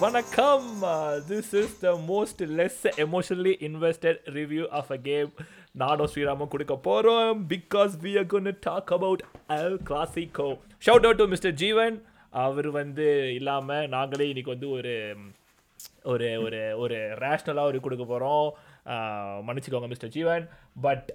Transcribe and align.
வணக்கம். 0.00 0.66
This 1.28 1.52
is 1.54 1.74
the 1.80 1.90
most 2.08 2.40
less 2.56 2.80
emotionally 3.04 3.52
invested 3.68 4.18
review 4.34 4.64
of 4.70 4.90
a 4.92 4.98
game 5.06 5.30
நானும் 5.72 6.10
ஸ்ரீராமும் 6.12 6.50
கொடுக்க 6.54 6.74
போகிறோம் 6.86 7.38
because 7.52 7.92
we 8.02 8.12
are 8.18 8.26
gonna 8.26 8.50
talk 8.60 8.92
about 8.92 9.22
el 9.56 9.78
Clasico 9.90 10.48
shout 10.82 11.06
out 11.06 11.20
to 11.22 11.26
mister 11.26 11.54
Jeevan 11.54 11.96
அவர் 12.32 12.68
வந்து 12.70 13.06
இல்லாமல் 13.34 13.88
நாங்களே 13.88 14.28
இன்னைக்கு 14.28 14.54
வந்து 14.54 14.70
ஒரு 14.70 14.94
ஒரு 16.04 16.28
ஒரு 16.44 16.60
ஒரு 16.76 16.98
ரேஷ்னலாக 17.24 17.70
ஒரு 17.70 17.80
கொடுக்க 17.80 18.04
போகிறோம் 18.04 18.48
மன்னிச்சுக்கோங்க 19.46 19.90
mister 19.94 20.14
Jeevan 20.18 20.44
but 20.80 21.08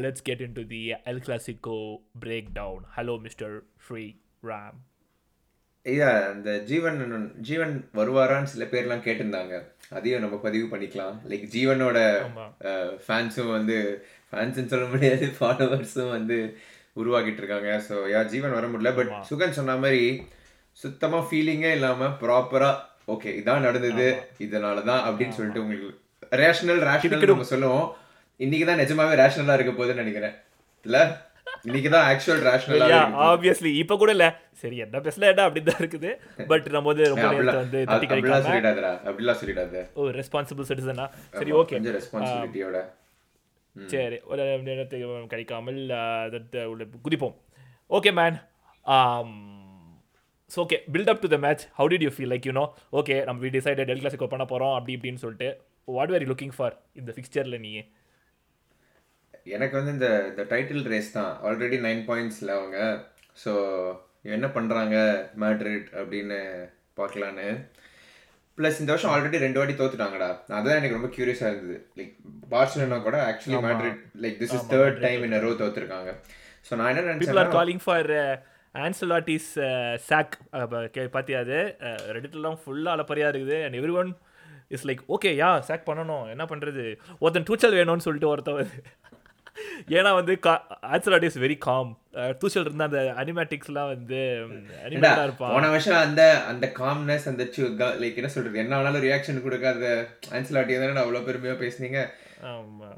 let's 0.00 0.22
get 0.22 0.40
into 0.60 0.66
the 0.66 0.82
el 1.04 1.22
Clasico 1.26 1.80
break 2.24 2.50
down 2.54 2.86
hello 2.96 3.16
mister 3.18 3.54
Sri 3.88 4.06
Ram 4.44 4.80
ஐயா 5.90 6.08
அந்த 6.32 6.50
ஜீவன் 6.68 6.98
ஜீவன் 7.46 7.72
வருவாரான்னு 7.98 8.50
சில 8.50 8.64
பேர்லாம் 8.72 9.04
கேட்டிருந்தாங்க. 9.06 9.54
அதையும் 9.96 10.22
நம்ம 10.24 10.36
பதிவு 10.44 10.66
பண்ணிக்கலாம். 10.72 11.16
லைக் 11.30 11.46
ஜீவனோட 11.54 11.98
ஃபேன்ஸும் 13.06 13.50
வந்து 13.56 13.78
ஃபேன்ஸ்னு 14.32 14.72
சொல்ல 14.72 14.86
முடியாது 14.92 15.26
ஃபாலோவர்ஸும் 15.38 16.12
வந்து 16.16 16.36
உருவாக்கிட்டு 17.00 17.42
இருக்காங்க 17.42 17.72
ஸோ 17.88 17.96
யா 18.12 18.20
ஜீவன் 18.34 18.56
வர 18.58 18.68
முடியல. 18.72 18.92
பட் 18.98 19.10
சுகன் 19.30 19.58
சொன்ன 19.58 19.76
மாதிரி 19.84 20.04
சுத்தமாக 20.84 21.26
ஃபீலிங்கே 21.30 21.72
இல்லாமல் 21.78 22.14
ப்ராப்பராக 22.22 22.78
ஓகே 23.14 23.30
இதான் 23.40 23.66
நடந்தது 23.68 24.06
இதனால 24.46 24.84
தான் 24.90 25.02
அப்படின்னு 25.08 25.36
சொல்லிட்டு 25.38 25.64
உங்களுக்கு 25.64 25.90
ரேஷனல் 26.42 26.82
ரேஷனல் 26.90 27.30
நம்ம 27.32 27.50
சொல்லுவோம். 27.54 27.86
இன்னைக்கு 28.44 28.66
தான் 28.70 28.82
நிஜமாவே 28.82 29.20
ரேஷனலாக 29.22 29.58
இருக்க 29.58 29.74
போகுதுன்னு 29.74 30.02
நினைக்கிறேன். 30.04 30.36
இல்லை? 30.86 31.02
இன்னைக்கு 31.68 31.90
தான் 31.94 32.06
ஆக்சுவல் 32.10 32.42
ரேஷனலா 32.48 33.00
ஆப்வியஸ்லி 33.26 33.70
இப்போ 33.82 33.94
கூட 34.02 34.10
இல்ல. 34.16 34.26
சரி 34.62 34.76
என்ன 34.84 35.00
பேசல 35.06 35.28
என்ன 35.32 35.44
அப்படி 35.48 35.62
தான் 35.68 35.80
இருக்குது. 35.82 36.10
பட் 36.50 36.66
நம்ம 36.76 36.86
வந்து 36.92 37.04
ரொம்ப 37.12 37.26
நேரத்தை 37.34 37.58
வந்து 37.62 37.80
தட்டி 37.92 38.08
சொல்லிடாதடா 38.48 38.92
அப்படிலாம் 39.08 39.40
சொல்லிடாத. 39.42 39.84
ஓ 39.98 40.08
ரெஸ்பான்சிபிள் 40.20 40.68
சிட்டிசனா 40.70 41.06
சரி 41.38 41.52
ஓகே 41.60 41.76
கொஞ்சம் 41.78 41.96
ரெஸ்பான்சிபிலிட்டியோட 41.98 42.80
சரி 43.76 44.18
ஒரு 44.30 44.42
நேரத்தை 44.70 44.98
உள்ள 46.72 46.82
குதிப்போம். 47.06 47.36
Okay 47.90 48.12
man 48.20 48.38
so 50.50 50.58
okay 50.64 50.78
build 50.94 51.10
up 51.10 51.22
to 51.24 51.28
the 51.34 51.38
match 51.44 51.62
how 51.78 51.90
did 51.92 52.04
you 52.06 52.10
feel 52.14 52.32
like 52.32 52.46
you 52.48 52.52
know 52.58 52.64
okay 53.00 53.14
நம்ம 53.28 53.38
வி 53.44 53.50
டிசைடட் 53.54 53.88
டெல் 53.90 54.02
கிளாஸிக்கோ 54.02 54.28
பண்ண 54.32 54.44
போகிறோம் 54.50 54.74
அப்படி 54.78 54.92
இப்படின்னு 54.96 55.22
சொல்லிட்டு. 55.24 55.48
What 55.88 56.10
were 56.12 56.24
you 56.24 56.28
looking 56.32 56.54
for 56.56 56.74
இந்த 57.00 57.10
ஃபிக்ஸ்சரில் 57.16 57.62
நீ? 57.64 57.72
எனக்கு 59.56 59.74
வந்து 59.78 59.92
இந்த 59.96 60.08
இந்த 60.30 60.42
டைட்டில் 60.52 60.88
ரேஸ் 60.92 61.10
தான். 61.18 61.32
ஆல்ரெடி 61.46 61.78
நைன் 61.86 62.02
பாயிண்ட்ஸில் 62.10 62.56
அவங்க. 62.58 62.78
ஸோ 63.44 63.52
என்ன 64.36 64.46
பண்ணுறாங்க 64.56 64.96
மேட்ரிட் 65.42 65.88
அப்படின்னு 66.00 66.38
பார்க்கலான்னு. 67.00 67.48
ப்ளஸ் 68.58 68.80
இந்த 68.80 68.92
வருஷம் 68.92 69.12
ஆல்ரெடி 69.14 69.38
ரெண்டு 69.44 69.58
வாட்டி 69.60 69.74
தோத்துட்டாங்கடா. 69.80 70.30
அதுதான் 70.58 70.78
எனக்கு 70.80 70.98
ரொம்ப 70.98 71.10
க்யூரியஸாக 71.16 71.50
இருந்தது. 71.52 71.76
லைக் 71.98 72.14
பார்சலோனா 72.54 72.98
கூட 73.08 73.18
actually 73.30 73.60
Madrid 73.66 74.00
like 74.24 74.38
this 74.42 74.54
is 74.58 74.70
third 74.74 74.98
time 75.06 75.22
in 75.28 75.36
row 75.46 75.52
தோத்துருக்காங்க. 75.62 76.12
So 76.68 76.72
நான் 76.80 76.90
என்ன 76.92 77.06
நினச்சேன் 77.12 77.54
காலிங் 77.58 77.84
ஃபார் 77.86 78.10
ஆன்சலாட்டிஸ் 78.74 79.48
சாக் 80.08 80.34
பார்த்தியா 81.16 81.40
அது? 81.44 81.60
ரெடிட்லாம் 82.16 82.60
ஃபுல்லாக 82.62 82.96
அலப்பறையாக 82.96 83.32
இருக்குது. 83.34 83.58
And 83.64 83.78
everyone 84.02 84.12
is 84.76 84.86
like 84.88 85.02
okay 85.14 85.30
yeah 85.42 85.50
sack 85.68 85.88
பண்ணணும். 85.88 86.24
என்ன 86.34 86.44
பண்ணுறது 86.52 86.84
ஒருத்தன் 87.22 87.48
டூச்சல் 87.48 87.78
வேணும்னு 87.78 88.06
சொல்லிட்டு 88.08 88.32
ஒருத்தன் 88.32 88.70
ஏன்னா 89.96 90.10
வந்து 90.18 90.34
Ancelotti 90.94 91.26
is 91.28 91.38
very 91.44 91.56
calm 91.66 91.90
Tuchel 92.40 92.66
இருந்தால் 92.66 92.88
அந்த 92.88 93.00
அனிமேட்டிக்ஸ்லாம் 93.22 93.90
வந்து 93.94 94.20
அனிமேட்டாக 94.86 95.26
இருப்பான். 95.28 95.52
போன 95.54 95.68
வருஷம் 95.74 96.00
அந்த 96.06 96.22
அந்த 96.50 96.66
காம்னஸ் 96.80 97.26
அந்த 97.32 97.44
லைக் 98.02 98.20
என்ன 98.22 98.30
சொல்றது 98.36 98.62
என்ன 98.64 98.78
வேணாலும் 98.78 99.04
ரியாக்ஷன் 99.08 99.44
கொடுக்காத 99.46 99.90
ஆன்சலாட்டி 100.38 100.78
தானே 100.78 101.02
அவ்வளோ 101.04 101.24
பெருமையாக 101.28 101.60
பேசுனீங்க. 101.64 102.00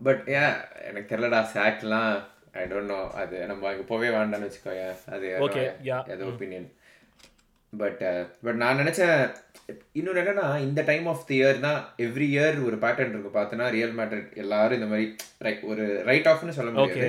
பட் 0.07 0.23
ஏன் 0.39 0.55
எனக்கு 0.91 1.09
தெரியலடா 1.11 1.41
சாக்லாம் 1.55 2.13
ஐ 2.61 2.65
டோன்ட் 2.73 2.93
நோ 2.95 3.01
அது 3.23 3.37
நம்ம 3.51 3.69
அங்கே 3.71 3.85
போவே 3.93 4.11
வேண்டாம்னு 4.17 4.49
வச்சுக்கோங்க 4.49 4.85
அது 5.17 5.27
Okay, 5.47 5.67
yeah. 5.91 6.03
அது 6.15 6.23
ஒப்பீனியன் 6.33 6.69
பட் 7.81 8.03
பட் 8.45 8.59
நான் 8.63 8.81
நினைச்சேன் 8.81 9.19
இன்னொன்று 9.99 10.21
என்னன்னா 10.23 10.47
இந்த 10.65 10.81
டைம் 10.89 11.07
ஆஃப் 11.13 11.23
தி 11.29 11.35
இயர் 11.39 11.59
தான் 11.65 11.79
எவ்ரி 12.05 12.27
இயர் 12.35 12.57
ஒரு 12.67 12.77
பேட்டர்ன் 12.83 13.13
இருக்கு. 13.15 13.31
பார்த்தோன்னா 13.37 13.67
ரியல் 13.77 13.95
மேட்ரிட் 13.99 14.33
எல்லாரும் 14.43 14.79
இந்த 14.79 14.89
மாதிரி 14.91 15.07
ரைட் 15.47 15.63
ஒரு 15.73 15.85
ரைட் 16.09 16.29
ஆஃப்னு 16.33 16.57
சொல்ல 16.59 16.71
முடியாது. 16.73 17.09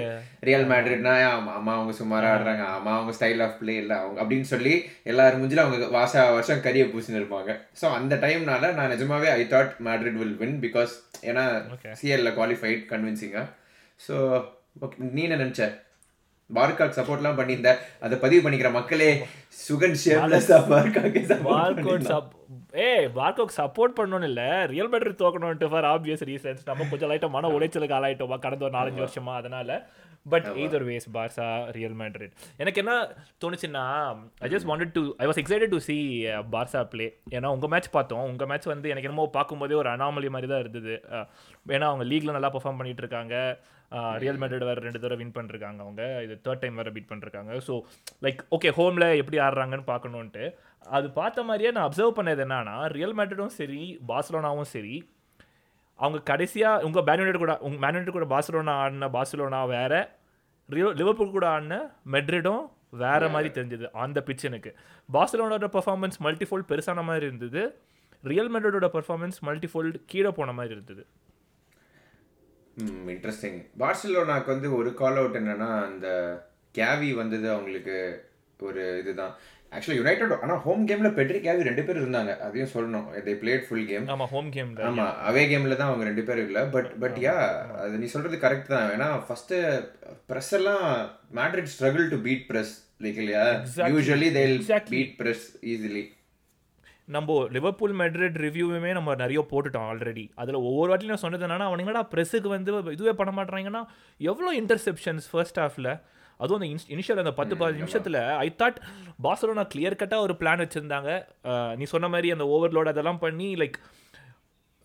ரியல் 0.50 0.68
மேட்ரிட்னா 0.72 1.14
அம்மா 1.58 1.74
அவங்க 1.78 1.96
சுமாரா 2.00 2.30
ஆடுறாங்க. 2.36 2.66
அம்மா 2.78 2.94
அவங்க 2.98 3.14
ஸ்டைல் 3.18 3.44
ஆஃப் 3.48 3.58
பிளே 3.62 3.76
இல்லை. 3.84 3.98
அவங்க 4.04 4.20
அப்படின்னு 4.24 4.50
சொல்லி 4.54 4.74
எல்லாரும் 5.14 5.42
முஞ்சில 5.44 5.66
அவங்க 5.66 5.90
வாசா 5.98 6.24
வருஷம் 6.38 6.66
கரிய 6.68 6.86
பூசின்னு 6.94 7.22
இருப்பாங்க 7.22 7.52
ஸோ 7.82 7.88
அந்த 8.00 8.16
டைம்னால 8.26 8.74
நான் 8.80 8.94
நிஜமாவே 8.96 9.30
I 9.40 9.44
thought 9.56 9.74
Madrid 9.88 10.20
will 10.22 10.38
win 10.44 10.60
because 10.66 10.94
ஏன்னா. 11.30 11.46
சிஎல்ல 12.02 12.32
குவாலிஃபைட் 12.40 12.84
கன்வின்சிங்கா 12.94 13.44
ஸோ 14.00 14.16
ஓகே 14.86 14.96
நீ 15.18 15.22
என்ன 15.28 15.42
நினைச்ச? 15.44 15.66
பார்காக் 16.50 16.98
சப்போர்ட்லாம் 16.98 17.38
பண்ணியிருந்த. 17.38 17.72
அதை 18.00 18.18
பதிவு 18.18 18.42
பண்ணிக்கிற 18.44 18.72
மக்களே 18.72 19.10
சுகன் 19.68 19.98
ஷேப்லெஸ் 20.04 20.50
பார்காக்கே 20.74 21.22
பார்கோட் 21.48 22.10
சப்போர்ட் 22.12 23.94
ஏ 23.94 23.96
பண்ணணும் 24.00 24.24
இல்ல. 24.24 24.42
ரியல் 24.66 24.90
மேட்ரிட் 24.90 25.22
தோக்கணும்ட்டு 25.22 25.70
ஃபார் 25.70 25.84
ஆப்வியஸ் 25.84 26.24
ரீசன்ஸ் 26.24 26.66
நம்ம 26.66 26.88
கொஞ்சம் 26.90 27.12
லைட்டா 27.12 27.30
மன 27.30 27.50
உளைச்சலுக்கு 27.50 27.98
ஆளாயிட்டோமா 28.00 28.40
கடந்த 28.40 28.66
ஒரு 28.66 28.78
நாலஞ்சு 28.78 29.04
வருஷமா? 29.06 29.34
அதனால. 29.36 29.70
But 30.26 30.46
either 30.58 30.84
ways 30.84 31.08
Barça 31.14 31.72
Real 31.72 31.96
Madrid 31.96 32.32
எனக்கு 32.58 32.82
என்ன 32.82 32.94
தோணுச்சுன்னா 33.44 33.84
I 34.40 34.50
just 34.50 34.68
wanted 34.70 34.92
to 34.92 35.16
I 35.18 35.28
was 35.28 35.40
excited 35.42 35.68
to 35.68 35.80
see 35.80 35.98
Barça 36.52 36.84
play 36.84 37.06
ஏன்னா 37.30 37.46
உங்கள் 37.46 37.70
மேட்ச் 37.70 37.90
பார்த்தோம். 37.90 38.24
உங்கள் 38.24 38.48
மேட்ச் 38.48 38.66
வந்து 38.66 38.90
எனக்கு 38.90 39.10
என்னமோ 39.10 39.28
பார்க்கும்போதே 39.28 39.74
ஒரு 39.74 39.90
அனாமலி 39.90 40.30
மாதிரி 40.30 40.52
தான் 40.52 40.60
இருந்தது. 40.60 40.96
ஏன்னா 41.68 41.84
அவங்க 41.84 42.06
லீக்ல 42.06 42.32
நல்லா 42.32 42.52
பெர்ஃபார்ம் 42.52 42.80
பண்ணிட்டு 42.80 43.02
இருக்காங்க. 43.02 43.36
ரியல் 44.24 44.40
மேட்ரிட் 44.42 44.68
வேறு 44.70 44.86
ரெண்டு 44.86 45.02
தடவை 45.04 45.18
வின் 45.22 45.34
பண்ணிருக்காங்க 45.38 45.80
அவங்க. 45.86 46.04
இது 46.26 46.36
தேர்ட் 46.46 46.64
டைம் 46.64 46.80
வேறு 46.82 46.94
பீட் 46.96 47.10
பண்ணிருக்காங்க. 47.12 47.52
ஸோ 47.68 47.74
லைக் 48.26 48.40
ஓகே 48.58 48.72
ஹோமில் 48.80 49.08
எப்படி 49.22 49.40
ஆடுறாங்கன்னு 49.48 49.88
பார்க்கணுன்ட்டு 49.94 50.46
அது 50.98 51.08
பார்த்த 51.20 51.48
மாதிரியே 51.50 51.72
நான் 51.76 51.88
அப்சர்வ் 51.90 52.18
பண்ணது 52.20 52.44
என்னன்னா 52.46 52.78
ரியல் 52.98 53.16
மேட்ரிடும் 53.20 53.56
சரி 53.60 53.82
பார்சலோனாவும் 54.12 54.72
சரி 54.76 54.96
அவங்க 56.00 56.20
கடைசியாக 56.30 56.86
உங்கள் 56.88 57.06
மேனுனேட் 57.10 57.44
கூட 57.44 57.54
உங்கள் 57.68 57.84
மேனுனேட் 57.84 58.16
கூட 58.18 58.26
பார்சலோனா 58.36 58.74
ஆடின 58.84 59.10
பார்சலோனா 59.18 59.62
வேற 59.76 59.94
ரியோ 60.70 60.88
லிவர்பூல் 61.00 61.36
கூட 61.36 61.46
ஆடின 61.56 61.76
மெட்ரிடும் 62.16 62.64
வேற 63.04 63.24
மாதிரி 63.34 63.50
தெரிஞ்சது 63.56 63.86
அந்த 64.04 64.20
பிச் 64.28 64.46
எனக்கு. 64.50 64.72
பார்சலோனோட 65.16 65.68
பெர்ஃபார்மன்ஸ் 65.76 66.18
மல்டிஃபோல்ட் 66.26 66.68
பெருசான 66.72 67.04
மாதிரி 67.10 67.26
இருந்தது. 67.30 67.62
ரியல் 68.32 68.52
மெட்ரிடோட 68.54 68.88
பெர்ஃபார்மன்ஸ் 68.96 69.38
மல்டிஃபோல்ட் 69.48 69.98
கீழே 70.12 70.32
போன 70.38 70.54
மாதிரி 70.60 70.74
இருந்தது. 70.78 71.04
இன்ட்ரெஸ்டிங் 73.14 73.60
பார்சிலோனாக்கு 73.82 74.50
வந்து 74.56 74.70
ஒரு 74.78 74.90
கால் 75.02 75.20
அவுட் 75.22 75.40
என்னன்னா 75.42 75.70
அந்த 75.90 76.08
கேவி 76.76 77.10
வந்தது 77.20 77.48
அவங்களுக்கு 77.56 77.98
ஒரு 78.68 78.84
இதுதான். 79.02 79.36
ஆக்சுவலி 79.76 79.98
யுனைடெட் 80.00 80.34
ஆனால் 80.46 80.60
ஹோம் 80.66 80.84
கேம்ல 80.90 81.10
பெட்ரி 81.18 81.40
கேவி 81.46 81.68
ரெண்டு 81.68 81.84
பேர் 81.84 82.00
இருந்தாங்க. 82.02 82.32
அதையும் 82.46 82.72
சொல்லணும். 82.74 83.08
தே 83.26 83.34
பிளேட் 83.42 83.66
ஃபுல் 83.68 83.88
கேம் 83.92 84.06
ஆமாம் 84.14 84.32
ஹோம் 84.34 84.50
கேமில் 84.56 84.84
ஆமா 84.90 85.06
அவே 85.30 85.44
கேம்ல 85.52 85.78
தான் 85.82 85.90
அவங்க 85.92 86.06
ரெண்டு 86.10 86.24
பேரும் 86.28 86.48
இல்ல. 86.50 86.62
பட் 86.76 86.90
பட் 87.04 87.18
யா 87.26 87.36
அது 87.84 87.96
நீ 88.02 88.10
சொல்றது 88.16 88.38
கரெக்ட் 88.46 88.74
தான். 88.76 88.88
ஏன்னா 88.96 89.08
ஃபர்ஸ்ட் 89.28 89.56
பிரஸ் 90.32 90.54
எல்லாம் 90.60 90.86
Madrid 91.40 91.72
struggle 91.76 92.08
to 92.14 92.20
beat 92.28 92.46
press 92.52 92.74
like 93.06 93.20
இல்லையா. 93.24 93.46
Usually 93.96 94.30
they. 94.38 94.46
Beat 94.94 95.16
press 95.22 95.48
easily 95.74 96.04
நம்ம 97.08 97.48
லிவர்பூல் 97.52 97.94
மெட்ரிட் 98.00 98.38
ரிவ்யூவுமே 98.46 98.92
நம்ம 98.92 99.16
நிறைய 99.16 99.40
போட்டுட்டோம் 99.50 99.88
ஆல்ரெடி 99.90 100.24
அதில் 100.36 100.56
ஒவ்வொரு 100.56 100.88
வாட்டியும் 100.92 101.14
நான் 101.14 101.24
சொன்னது 101.26 101.48
என்னன்னா 101.48 101.68
அவனுங்கடா 101.70 102.02
ப்ரெஸ்ஸுக்கு 102.14 102.48
வந்து 102.48 102.72
இதுவே 102.92 103.12
பண்ண 103.12 103.32
மாட்டாங்கன்னா 103.38 103.82
எவ்வளோ 104.18 104.52
இன்டர்செப்ஷன்ஸ் 104.62 105.28
ஃபர்ஸ்ட் 105.32 105.60
ஹாஃபில் 105.60 105.92
அதுவும் 106.40 106.62
அந்த 106.62 106.96
இனிஷியல் 106.96 107.22
அந்த 107.24 107.34
பத்து 107.34 107.56
பதினஞ்சு 107.56 107.82
நிமிஷத்தில் 107.84 108.20
ஐ 108.38 108.56
தாட் 108.58 108.80
பாசலோனா 109.24 109.64
கிளியர் 109.74 110.00
கட்டாக 110.00 110.26
ஒரு 110.26 110.34
பிளான் 110.40 110.64
வச்சுருந்தாங்க. 110.64 111.12
நீ 111.76 111.84
சொன்ன 111.84 112.08
மாதிரி 112.08 112.32
அந்த 112.32 112.46
ஓவர்லோட் 112.56 112.92
அதெல்லாம் 112.94 113.20
பண்ணி 113.20 113.56
like 113.56 113.78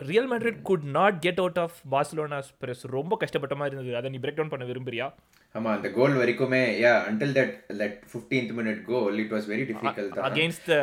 Real 0.00 0.28
Madrid 0.30 0.62
could 0.62 0.82
not 0.90 1.20
get 1.20 1.38
out 1.38 1.58
of 1.58 1.76
Barcelona's 1.90 2.50
press 2.60 2.82
ரொம்ப 2.88 3.16
கஷ்டப்பட்ட 3.16 3.54
மாதிரி 3.54 3.76
இருந்தது. 3.76 3.96
அதை 3.96 4.10
நீ 4.10 4.18
பிரேக் 4.18 4.34
டவுன் 4.34 4.48
பண்ண 4.48 4.64
விரும்புறியா? 4.64 5.06
ஆமா 5.54 5.70
அந்த 5.70 5.90
கோல் 5.90 6.16
வரைக்குமே 6.16 6.62
yeah 6.80 6.92
until 7.06 7.30
that 7.34 7.50
that 7.78 7.94
15th 8.12 8.52
minute 8.58 8.84
goal 8.84 9.18
it 9.18 9.32
was 9.32 9.48
very 9.48 9.64
difficult 9.70 10.12
தான். 10.12 10.26
Against 10.28 10.66
the 10.66 10.76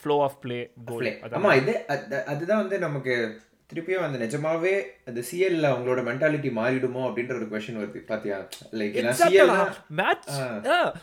flow 0.00 0.22
of 0.22 0.38
play 0.40 0.58
goal 0.84 1.02
Play. 1.02 1.14
ஆமா 1.34 1.56
இது 1.56 1.74
அது- 1.88 2.24
அதுதான் 2.26 2.62
வந்து 2.62 2.78
நமக்கு 2.78 3.14
திருப்பியும் 3.70 4.02
அந்த 4.02 4.18
நிஜமாவே 4.18 4.72
அந்த 5.04 5.20
சிஎல்ல 5.28 5.66
அவங்களோட 5.70 6.00
மென்டாலிட்டி 6.02 6.50
மாறிடுமோ 6.54 7.02
அப்படின்ற 7.06 7.34
ஒரு 7.34 7.48
கொஸ்டின் 7.50 7.78
வருது. 7.78 8.00
பாத்தியா? 8.06 8.36
லைக் 8.72 8.98
சிஎல் 9.20 9.52
மேட்ச் 9.92 10.28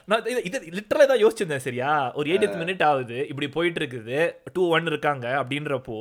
நான் 0.05 0.23
இது- 0.25 0.45
இது 0.45 0.59
லிட்டரலா 0.71 1.05
தான் 1.05 1.23
யோசிச்சிருந்தேன் 1.23 1.65
சரியா? 1.65 1.89
ஒரு 2.13 2.29
எயிட் 2.31 2.59
மினிட் 2.61 2.83
ஆகுது 2.83 3.27
இப்படி 3.27 3.49
போயிட்டு 3.49 3.81
இருக்குது 3.81 4.19
டூ 4.53 4.69
ஒன் 4.69 4.85
இருக்காங்க 4.85 5.27
அப்படின்றப்போ 5.41 5.99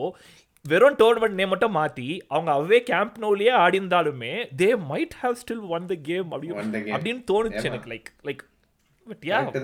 வெறும் 0.65 0.97
டோர்னமெண்ட் 1.01 1.39
நேம் 1.41 1.53
மட்டும் 1.55 1.75
மாத்தி 1.77 2.09
அவங்க 2.35 2.51
அவே 2.59 2.79
கேம்ப் 2.91 3.17
நோலியே 3.25 3.53
ஆடி 3.63 3.79
இருந்தாலுமே 3.81 4.33
they 4.63 4.69
might 4.93 5.15
have 5.23 5.37
still 5.43 5.65
won 5.77 5.87
the 5.93 5.95
game 6.09 6.29
Won 6.33 6.41
the 6.53 6.53
அப்படி 6.55 6.79
game. 6.87 6.95
அப்படின்னு 6.97 7.23
தோணுச்சு? 7.33 7.67
எனக்கு. 7.71 7.91
லைக் 7.93 8.11
லைக் 8.29 8.43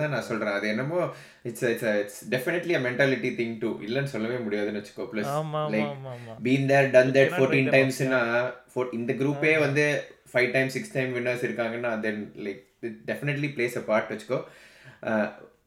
தான் 0.01 0.15
நான் 0.15 0.27
சொல்றேன். 0.29 0.55
அது 0.59 0.67
என்னமோ 0.73 1.01
it's 1.49 1.65
it's 1.73 1.89
it's 2.03 2.21
definitely 2.35 2.73
a 2.79 2.81
mentality 2.87 3.31
thing 3.41 3.55
too 3.63 3.71
இல்லன்னு 3.87 4.13
சொல்லவே 4.15 4.39
முடியாதுன்னு 4.47 4.81
வச்சுக்கோ. 4.81 5.07
Plus 5.13 5.31
like 5.75 5.93
been 6.47 6.67
there 6.73 6.89
done 6.97 7.13
that 7.17 7.29
cannot 7.29 7.39
fourteen 7.39 7.69
write 7.69 7.77
them 7.77 7.77
டைம்ஸ்னா 7.77 8.21
இந்த 9.01 9.13
குரூப்பே 9.21 9.53
வந்து 9.67 9.85
five 10.33 10.51
time 10.57 10.71
six 10.77 10.95
time 10.97 11.13
winners 11.19 11.45
இருக்காங்கன்னா 11.49 11.93
then 12.07 12.23
like 12.47 12.63
definitely 13.11 13.51
plays 13.57 13.77
a 13.83 13.85
part 13.91 14.13
வச்சுக்கோ. 14.15 14.41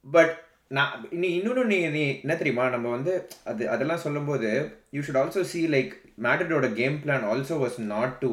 பட் 0.08 0.36
நான் 0.72 0.92
நீ 1.22 1.28
இன்னொன்று 1.38 1.62
நீ 1.72 1.78
நீ 1.96 2.02
என்ன 2.24 2.34
தெரியுமா? 2.40 2.66
நம்ம 2.74 2.88
வந்து 2.96 3.14
அது 3.52 3.64
அதெல்லாம் 3.74 4.04
சொல்லும்போது 4.06 4.50
you 4.96 5.02
should 5.06 5.20
also 5.22 5.42
see 5.52 5.62
like 5.76 5.94
மேட்ரிடோட 6.26 6.68
game 6.80 6.98
plan 7.04 7.26
also 7.32 7.56
was 7.64 7.78
not 7.94 8.16
to 8.24 8.30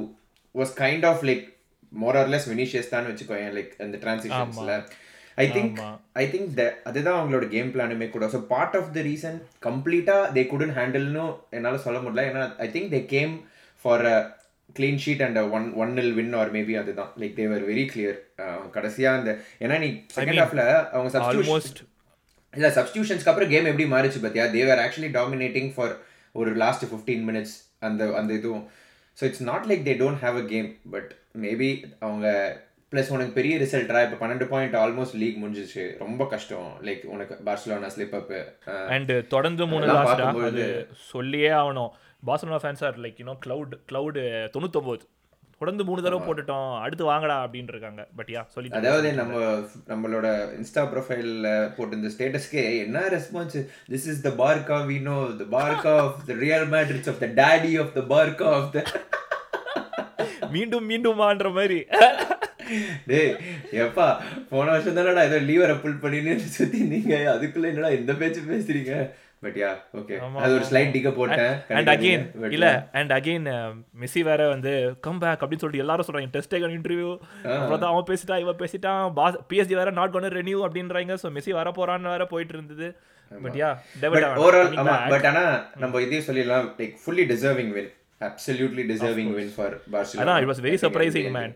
was 0.55 0.73
kind 0.83 1.07
of 1.11 1.25
like 1.31 1.45
more 1.93 2.19
or less 2.23 2.49
Vinicius 2.53 2.93
தான் 2.95 3.09
வச்சுக்கோ 3.11 3.39
லைக் 3.59 3.73
அந்த 3.87 3.99
டிரான்சிஷன்ஸில் 4.05 4.73
I 5.39 5.47
think. 5.57 5.79
I 6.21 6.25
think 6.35 6.53
the 6.59 6.65
அதுதான் 6.89 7.19
அவங்களோட 7.21 7.47
கேம் 7.55 7.73
பிளானுமே 7.73 8.07
கூட. 8.13 8.27
So 8.35 8.39
part 8.53 8.77
of 8.79 8.93
the 8.95 9.03
reason 9.09 9.37
கம்ப்ளீட்டாக 9.67 10.31
they 10.37 10.45
couldn't 10.53 10.73
ஹேண்டில்னு 10.79 11.25
என்னால் 11.57 11.85
சொல்ல 11.87 11.99
முடியல. 12.05 12.25
ஏன்னா 12.31 12.45
I 12.65 12.69
think 12.77 12.93
they 12.95 13.01
came 13.15 13.35
for 13.85 14.07
a 14.13 14.17
clean 14.77 15.03
sheet 15.05 15.25
and 15.27 15.39
one 15.57 15.67
one 15.83 15.93
nil 16.05 16.15
win 16.21 16.33
or 16.41 16.55
maybe 16.57 16.77
அதுதான். 16.83 17.11
Like 17.23 17.37
they were 17.41 17.67
very 17.73 17.85
clear 17.93 18.19
கடைசியாக 18.77 19.19
அந்த 19.21 19.33
ஏன்னா 19.65 19.79
நீ 19.85 19.91
செகண்ட் 20.19 20.43
ஹாஃப்ல 20.45 20.65
அவங்க 20.95 21.11
சப்ஸ்டியூஷன் 21.17 21.45
ஆல்மோஸ்ட் 21.47 21.83
இல்லை 22.57 22.71
சப்ஸ்டியூஷன்ஸ்க்கு 22.71 23.29
அப்புறம் 23.29 23.49
கேம் 23.49 23.65
எப்படி 23.65 23.91
மாறிச்சு 23.91 24.21
பார்த்தியா 24.23 24.51
they were 24.51 24.79
actually 24.79 25.03
dominating 25.03 25.73
for 25.75 25.97
ஒரு 26.33 26.55
லாஸ்ட் 26.55 26.85
ஃபிஃப்டீன் 26.85 27.25
மினிட்ஸ் 27.29 27.55
அந்த 27.79 28.15
அந்த 28.15 28.33
இதுவும். 28.33 28.69
So 29.21 29.25
it's 29.25 29.43
not 29.43 29.65
like 29.65 29.85
they 29.85 29.99
don't 29.99 30.19
have 30.23 30.37
a 30.37 30.43
game 30.43 30.77
but 30.91 31.17
maybe 31.41 31.83
அவங்க 32.01 32.59
ப்ளஸ் 32.91 33.09
உனக்கு 33.09 33.33
பெரிய 33.33 33.57
ரிசல்ட்டா 33.59 34.11
இப்போ 34.11 34.27
பன்னெண்டு 34.27 34.45
பாயிண்ட் 34.49 34.75
ஆல்மோஸ்ட் 34.75 35.15
லீக் 35.15 35.39
முடிஞ்சிச்சு 35.45 35.99
ரொம்ப 35.99 36.27
கஷ்டம். 36.27 36.79
லைக் 36.83 37.05
உனக்கு 37.05 37.39
பார்சலோனா 37.47 37.91
ஸ்லிப் 37.97 38.15
அப் 38.15 38.33
அண்ட் 38.89 39.29
தொடர்ந்து 39.29 39.67
மூணு 39.67 39.87
பார்க்கும்போது- 39.87 40.87
சொல்லியே 40.93 41.49
ஆகணும். 41.49 41.89
Barcelona 42.27 42.59
fans 42.63 42.85
are 42.85 42.99
like 42.99 43.17
you know 43.23 43.39
cloud 43.47 43.73
cloud 43.93 44.49
தொண்ணூத்தொம்பது. 44.57 45.01
தொடர்ந்து 45.61 45.85
மூணு 45.89 46.01
தடவை 46.01 46.21
போட்டுட்டோம் 46.23 46.71
அடுத்து 46.83 47.05
வாங்கடா 47.05 47.37
அப்படின்னு 47.45 47.73
இருக்காங்க 47.75 48.03
பட் 48.17 48.31
யா 48.33 48.43
சொல்லிட்டு 48.55 48.79
அதாவது 48.81 49.09
நம்ம 49.21 49.37
நம்மளோட 49.91 50.27
இன்ஸ்டா 50.59 50.83
ப்ரொஃபைல்ல 50.91 51.49
போட்டு 51.77 51.99
இந்த 51.99 52.11
ஸ்டேட்டஸ்க்கே 52.15 52.65
என்ன 52.83 53.05
response 53.15 53.59
this 53.93 54.09
is 54.13 54.25
the 54.27 54.33
Barca 54.43 54.79
we 54.91 54.99
know 55.07 55.17
the 55.39 55.47
Barca 55.55 55.95
of 56.03 56.21
the 56.29 56.39
Real 56.45 56.67
Madrid's 56.75 57.11
of 57.13 57.23
the 57.25 57.31
daddy 57.41 57.73
of 57.85 57.95
the 57.95 58.05
Barca 58.13 58.49
of 58.59 58.73
the 58.77 58.83
மீண்டும் 60.53 60.87
மீண்டுமான்ற 60.91 61.49
மாதிரி. 61.55 61.79
டேய் 63.09 63.33
எப்பா 63.83 64.07
போன 64.49 64.65
வருஷம் 64.71 64.97
தானடா 64.97 65.23
ஏதோ 65.29 65.39
லீவரை 65.49 65.75
புல் 65.83 66.01
பண்ணின்னு 66.03 66.33
சுத்தி 66.55 66.79
நீங்க 66.93 67.13
அதுக்குள்ள 67.33 67.71
என்னடா 67.71 67.91
இந்த 67.97 68.13
பேச்சு 68.21 68.41
பேசுறீங்க? 68.49 68.95
பட் 69.45 69.57
யா 69.63 69.71
ஓகே 69.99 70.17
அது 70.45 70.53
ஒரு 70.59 70.67
ஸ்லைட் 70.69 70.93
டிக்க 70.95 71.11
போட்டேன். 71.17 71.57
அண்ட் 71.79 71.91
அகைன் 71.95 72.23
But 72.43 72.53
இல்ல 72.57 72.69
அண்ட் 72.99 73.13
அகைன் 73.17 73.49
மெஸ்ஸி 74.03 74.23
வேற 74.29 74.43
வந்து 74.53 74.73
கம் 75.07 75.21
பேக் 75.25 75.43
அப்படின்னு 75.43 75.63
சொல்லிட்டு 75.65 75.85
எல்லாரும் 75.85 76.07
சொல்றாங்க. 76.09 76.31
டெஸ்ட் 76.37 76.53
டேக்கன் 76.55 76.77
இன்டர்வியூ 76.79 77.11
அப்புறம் 77.57 77.91
அவன் 77.91 78.09
பேசிட்டான் 78.13 78.43
இவன் 78.45 78.61
பேசிட்டான். 78.63 79.03
பாஸ் 79.19 79.37
பிஎஸ்டி 79.53 79.77
வேற 79.81 79.93
நாட் 79.99 80.15
கொண்டு 80.17 80.37
ரெனியூ 80.41 80.61
அப்படின்றாங்க. 80.69 81.19
ஸோ 81.25 81.31
மெஸ்ஸி 81.37 81.55
வர 81.61 81.71
போறான்னு 81.81 82.15
வேற 82.15 82.27
போயிட்டு 82.33 82.57
இருந்தது 82.59 82.89
பட் 83.31 83.59
யா 83.63 83.71
பட் 84.15 84.27
ஓவரால் 84.47 84.75
ஆமா 84.83 84.97
பட் 85.15 85.29
ஆனா 85.33 85.45
நம்ம 85.85 86.03
இதையும் 86.07 86.27
சொல்லிடலாம். 86.31 86.67
Like 86.81 86.97
fully 87.05 87.27
deserving 87.35 87.73
win 87.79 87.93
absolutely 88.27 88.85
deserving 88.91 89.33
win 89.39 89.55
for 89.57 89.75
Barcelona 89.95 90.37
it 90.43 90.51
was 90.53 90.63
very 90.67 90.79
surprising 90.85 91.33
man 91.39 91.55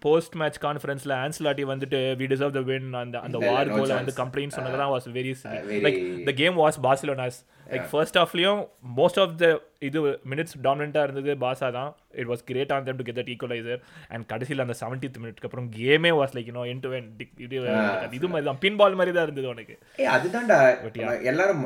post 0.00 0.34
match 0.34 0.58
கான்ஃபரன்ஸ்ல 0.60 1.12
Ancelotti 1.20 1.64
வந்துட்டு 1.64 2.00
வி 2.14 2.26
டிசர்வ் 2.26 2.52
த 2.52 2.62
வின் 2.62 2.88
அந்த 2.94 3.16
அந்த 3.20 3.38
வார் 3.46 3.70
கோல. 3.70 3.90
வந்து 3.94 4.14
கம்ப்ளைண்ட் 4.16 4.56
சொன்னதெல்லாம் 4.56 4.94
was 4.94 5.08
very 5.10 5.34
very- 5.44 5.82
like 5.84 6.00
the 6.24 6.34
game 6.34 6.56
was 6.58 6.78
Barcelona's 6.82 7.38
like 7.66 7.86
first 7.90 8.18
ஹாஃப்லயும் 8.18 8.62
most 8.96 9.20
of 9.20 9.36
the 9.36 9.46
இது 9.80 10.00
minutes 10.30 10.54
டாமினண்டா 10.62 11.00
இருந்தது 11.02 11.32
பாசா 11.40 11.68
தான். 11.70 11.88
It 12.14 12.28
was 12.28 12.42
great 12.44 12.72
on 12.72 12.84
them 12.84 12.96
to 12.96 13.04
get 13.04 13.18
that 13.18 13.30
equaliser 13.32 13.80
and 14.08 14.24
கடைசியில் 14.26 14.60
அந்த 14.60 14.74
செவன்டீத் 14.80 15.18
மினிட்க்கு 15.22 15.44
அப்புறம் 15.44 15.68
கேமே 15.72 16.10
was 16.12 16.34
like 16.34 16.48
you know 16.50 16.66
end 16.66 16.80
to 16.80 16.90
end 16.90 17.08
இது 17.38 17.56
இது 18.12 18.28
மாதிரி 18.28 18.46
தான். 18.46 18.58
பின் 18.58 18.76
பால் 18.76 18.94
மாதிரி 18.94 19.14
தான் 19.14 19.22
இருந்தது 19.22 19.48
உனக்கு. 19.48 19.74
ஏய் 19.98 20.10
அதுதான்டா. 20.14 20.58
எல்லாரும் 21.22 21.62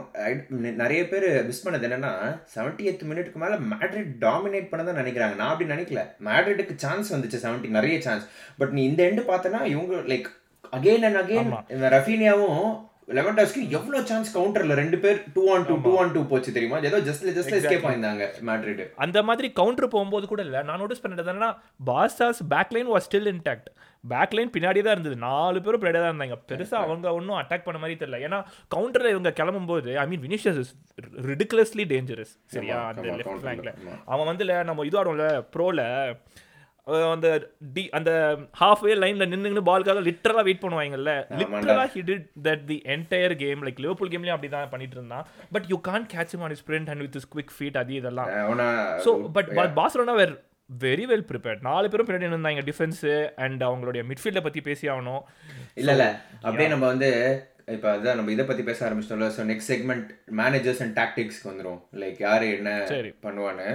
நிறைய 0.76 1.08
பேர் 1.08 1.26
மிஸ் 1.44 1.62
பண்ணது 1.66 1.86
என்னன்னா 1.88 2.12
செவன்டி 2.54 2.86
எய்த் 2.90 3.04
மினிட்க்கு 3.10 3.36
மேல 3.36 3.58
மேட்ரிட் 3.72 4.12
டாமினேட் 4.20 4.68
பண்ண 4.68 4.84
தான் 4.84 5.00
நினைக்கிறாங்க. 5.02 5.36
நான் 5.36 5.48
அப்படி 5.48 5.70
நினைக்கல. 5.70 6.02
மேட்ரிட்டுக்கு 6.24 6.76
சான்ஸ் 6.76 7.14
வந்துச்சு 7.14 7.40
செவன்டி 7.44 7.70
நிறைய 7.70 7.87
சான்ஸ் 8.06 8.26
பட் 8.58 8.74
நீ 8.78 8.82
இந்த 8.90 9.02
எண்டு 9.10 9.24
பார்த்தனா 9.30 9.62
இவங்க 9.74 10.02
லைக் 10.12 10.28
அகைன் 10.72 11.06
அண்ட் 11.08 11.22
அகைன் 11.22 11.50
இந்த 11.76 11.88
ரஃபீனியாவும் 11.96 12.62
லெவன்டாஸ்க்கு 13.16 13.60
எவ்வளவு 13.76 14.06
சான்ஸ் 14.08 14.30
கவுண்டர்ல 14.34 14.74
ரெண்டு 14.80 14.96
பேர் 15.04 15.18
two 15.36 15.42
on 15.52 15.62
two 15.68 15.74
two 15.84 15.92
on 16.00 16.10
two 16.14 16.20
போச்சு 16.32 16.50
தெரியுமா? 16.56 16.78
ஏதோ 16.88 16.98
ஜஸ்ட்ல 17.06 17.32
ஜஸ்ட்ல 17.36 17.58
எஸ்கேப் 17.58 17.86
ஆயிருந்தாங்க 17.88 18.24
மேட்ரிட் 18.48 18.82
அந்த 19.04 19.18
மாதிரி 19.28 19.48
கவுண்டர் 19.60 19.92
போகும்போது 19.94 20.26
கூட 20.32 20.42
இல்லை 20.46 20.60
நான் 20.68 20.80
நோட்டீஸ் 20.82 21.02
பண்ணது 21.04 21.22
என்னன்னா 21.24 21.48
Barca's 21.90 22.40
back 22.52 22.74
line 22.76 22.90
was 22.94 23.06
still 23.08 23.30
intact 23.32 23.68
back 24.04 24.34
line 24.36 24.52
பின்னாடி 24.56 24.80
தான் 24.82 24.94
இருந்தது. 24.96 25.16
நாலு 25.24 25.62
பேரும் 25.64 25.80
பின்னாடி 25.82 26.00
தான் 26.02 26.12
இருந்தாங்க. 26.12 26.36
பெருசாக 26.50 26.84
அவங்க 26.86 27.14
ஒன்றும் 27.18 27.38
அட்டாக் 27.40 27.64
பண்ண 27.68 27.78
மாதிரி 27.84 27.96
தெரியல. 28.02 28.20
ஏன்னா 28.26 28.38
கவுண்டரில் 28.74 29.12
இவங்க 29.14 29.32
கிளம்பும்போது 29.40 29.96
I 30.02 30.06
mean 30.10 30.22
Vinicius 30.26 30.60
is 30.64 30.74
ridiculously 31.30 31.86
dangerous 31.94 32.34
சரியா? 32.56 32.76
அந்த 32.90 33.06
லெஃப்ட் 33.10 33.40
ஃபிளாங்க்ல. 33.42 33.72
அவன் 34.12 34.30
வந்து 34.32 34.46
நம்ம 34.70 34.86
இது 34.90 35.00
ஆடும்ல 35.02 35.26
ப்ரோல 35.56 35.80
அந்த 37.14 37.28
டி 37.74 37.82
அந்த 37.98 38.10
ஹாஃப் 38.60 38.82
வே 38.86 38.92
லைன்ல 39.02 39.26
நின்னு 39.32 39.62
பால்காக 39.68 40.02
லிட்டரலா 40.08 40.42
வெயிட் 40.48 40.62
பண்ணுவாங்கல்ல. 40.64 41.14
லிட்டரலா 41.40 41.86
he 41.94 42.02
did 42.10 42.26
that 42.48 42.64
the 42.70 42.78
entire 42.94 43.34
game 43.44 43.64
like 43.66 43.80
Liverpool 43.84 44.12
கேம்லயும் 44.12 44.36
அப்படி 44.36 44.50
தான் 44.56 44.70
பண்ணிட்டு 44.74 44.96
இருந்தான். 44.98 45.26
But 45.54 45.66
you 45.72 45.78
can't 45.88 46.06
catch 46.14 46.36
his 46.52 46.60
sprint 46.64 46.88
and 46.92 47.02
with 47.04 47.16
his 47.20 47.26
quick 47.34 47.50
feet 47.58 47.76
அது 47.82 47.94
இதெல்லாம். 48.00 48.30
So 49.06 49.12
but 49.38 49.50
Barcelona 49.80 50.14
were 50.20 50.34
very 50.70 51.04
well 51.10 51.26
prepared 51.28 51.60
நாலு 51.68 51.90
பேரும் 51.92 52.08
பின்னாடி 52.08 52.26
இருந்தாங்க 52.30 52.62
டிஃபென்ஸு 52.70 53.12
அண்ட் 53.44 53.62
அவங்களுடைய 53.68 54.02
மிட்ஃபீல்டை 54.08 54.42
பற்றி 54.46 54.60
பேசி 54.66 54.88
ஆகணும். 54.94 55.22
இல்ல 55.82 55.92
இல்ல. 55.96 56.06
அப்படியே 56.42 56.68
நம்ம 56.72 56.86
வந்து 56.92 57.10
இப்ப 57.76 57.86
அதான் 57.94 58.18
நம்ம 58.18 58.32
இதை 58.34 58.44
பத்தி 58.50 58.62
பேச 58.62 58.80
ஆரம்பிச்சிட்டோம்ல. 58.88 59.30
So 59.36 59.42
next 59.50 59.70
segment 59.72 60.10
managers 60.40 60.82
and 60.84 60.94
டாக்டிக்ஸ்க்கு 61.00 61.50
வந்துரும். 61.50 61.80
லைக் 62.02 62.18
யாரு 62.26 62.46
என்ன. 62.58 62.70
பண்ணுவான்னு. 63.26 63.68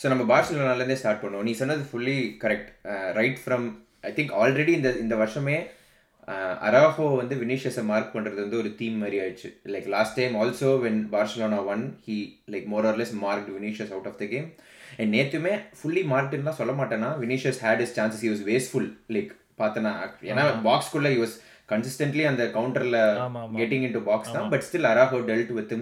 ஸோ 0.00 0.06
நம்ம 0.12 0.24
பார்சலோனாலேருந்தே 0.32 0.96
ஸ்டார்ட் 1.02 1.22
பண்ணுவோம். 1.22 1.46
நீ 1.48 1.52
சொன்னது 1.60 1.84
fully 1.90 2.16
correct 2.42 2.70
right 3.18 3.38
from 3.44 3.66
I 4.08 4.12
think 4.18 4.34
already 4.42 4.72
இந்த 4.78 4.90
இந்த 5.04 5.14
வருஷமே 5.22 5.56
அராஃபோ 6.68 7.04
வந்து 7.20 7.34
வினிஷியஸை 7.42 7.82
மார்க் 7.90 8.12
பண்றது 8.16 8.38
வந்து 8.44 8.58
ஒரு 8.62 8.70
தீம் 8.80 8.98
மாதிரி 9.02 9.16
ஆயிடுச்சு. 9.22 9.48
Like 9.74 9.86
last 9.94 10.16
time 10.18 10.34
also 10.42 10.70
when 10.84 11.00
Barcelona 11.14 11.58
won 11.74 11.84
he 12.08 12.18
like 12.54 12.66
more 12.74 12.86
or less 12.90 13.14
marked 13.24 13.48
Vinicius 13.56 13.92
out 13.94 14.08
of 14.10 14.18
the 14.22 14.26
game 14.34 14.48
and 14.98 15.10
நேற்றுமே 15.16 15.54
fully 15.78 16.02
மார்க்டுன்னு 16.12 16.54
சொல்ல 16.60 16.74
மாட்டேன்னா 16.80 17.10
Vinicius 17.22 17.60
had 17.66 17.82
his 17.86 17.94
chances 17.98 18.24
was 18.32 18.44
wasteful 18.50 18.88
like 19.16 19.32
பார்த்தனா 19.62 19.92
ஏன்னா 20.30 20.44
பாக்ஸ்குள்ள 20.68 21.10
வாஸ் 21.22 21.36
கன்சிஸ்டன்ட்லி 21.72 22.24
அந்த 22.30 22.44
கவுண்டர்ல 22.56 22.98
கெட்டிங் 23.60 23.84
இன் 23.88 23.96
டு 23.96 24.02
பாக்ஸ் 24.10 24.32
தான். 24.36 24.50
But 24.52 24.64
still 24.68 24.88
Araujo 24.92 25.20
dealt 25.30 25.52
with 25.58 25.74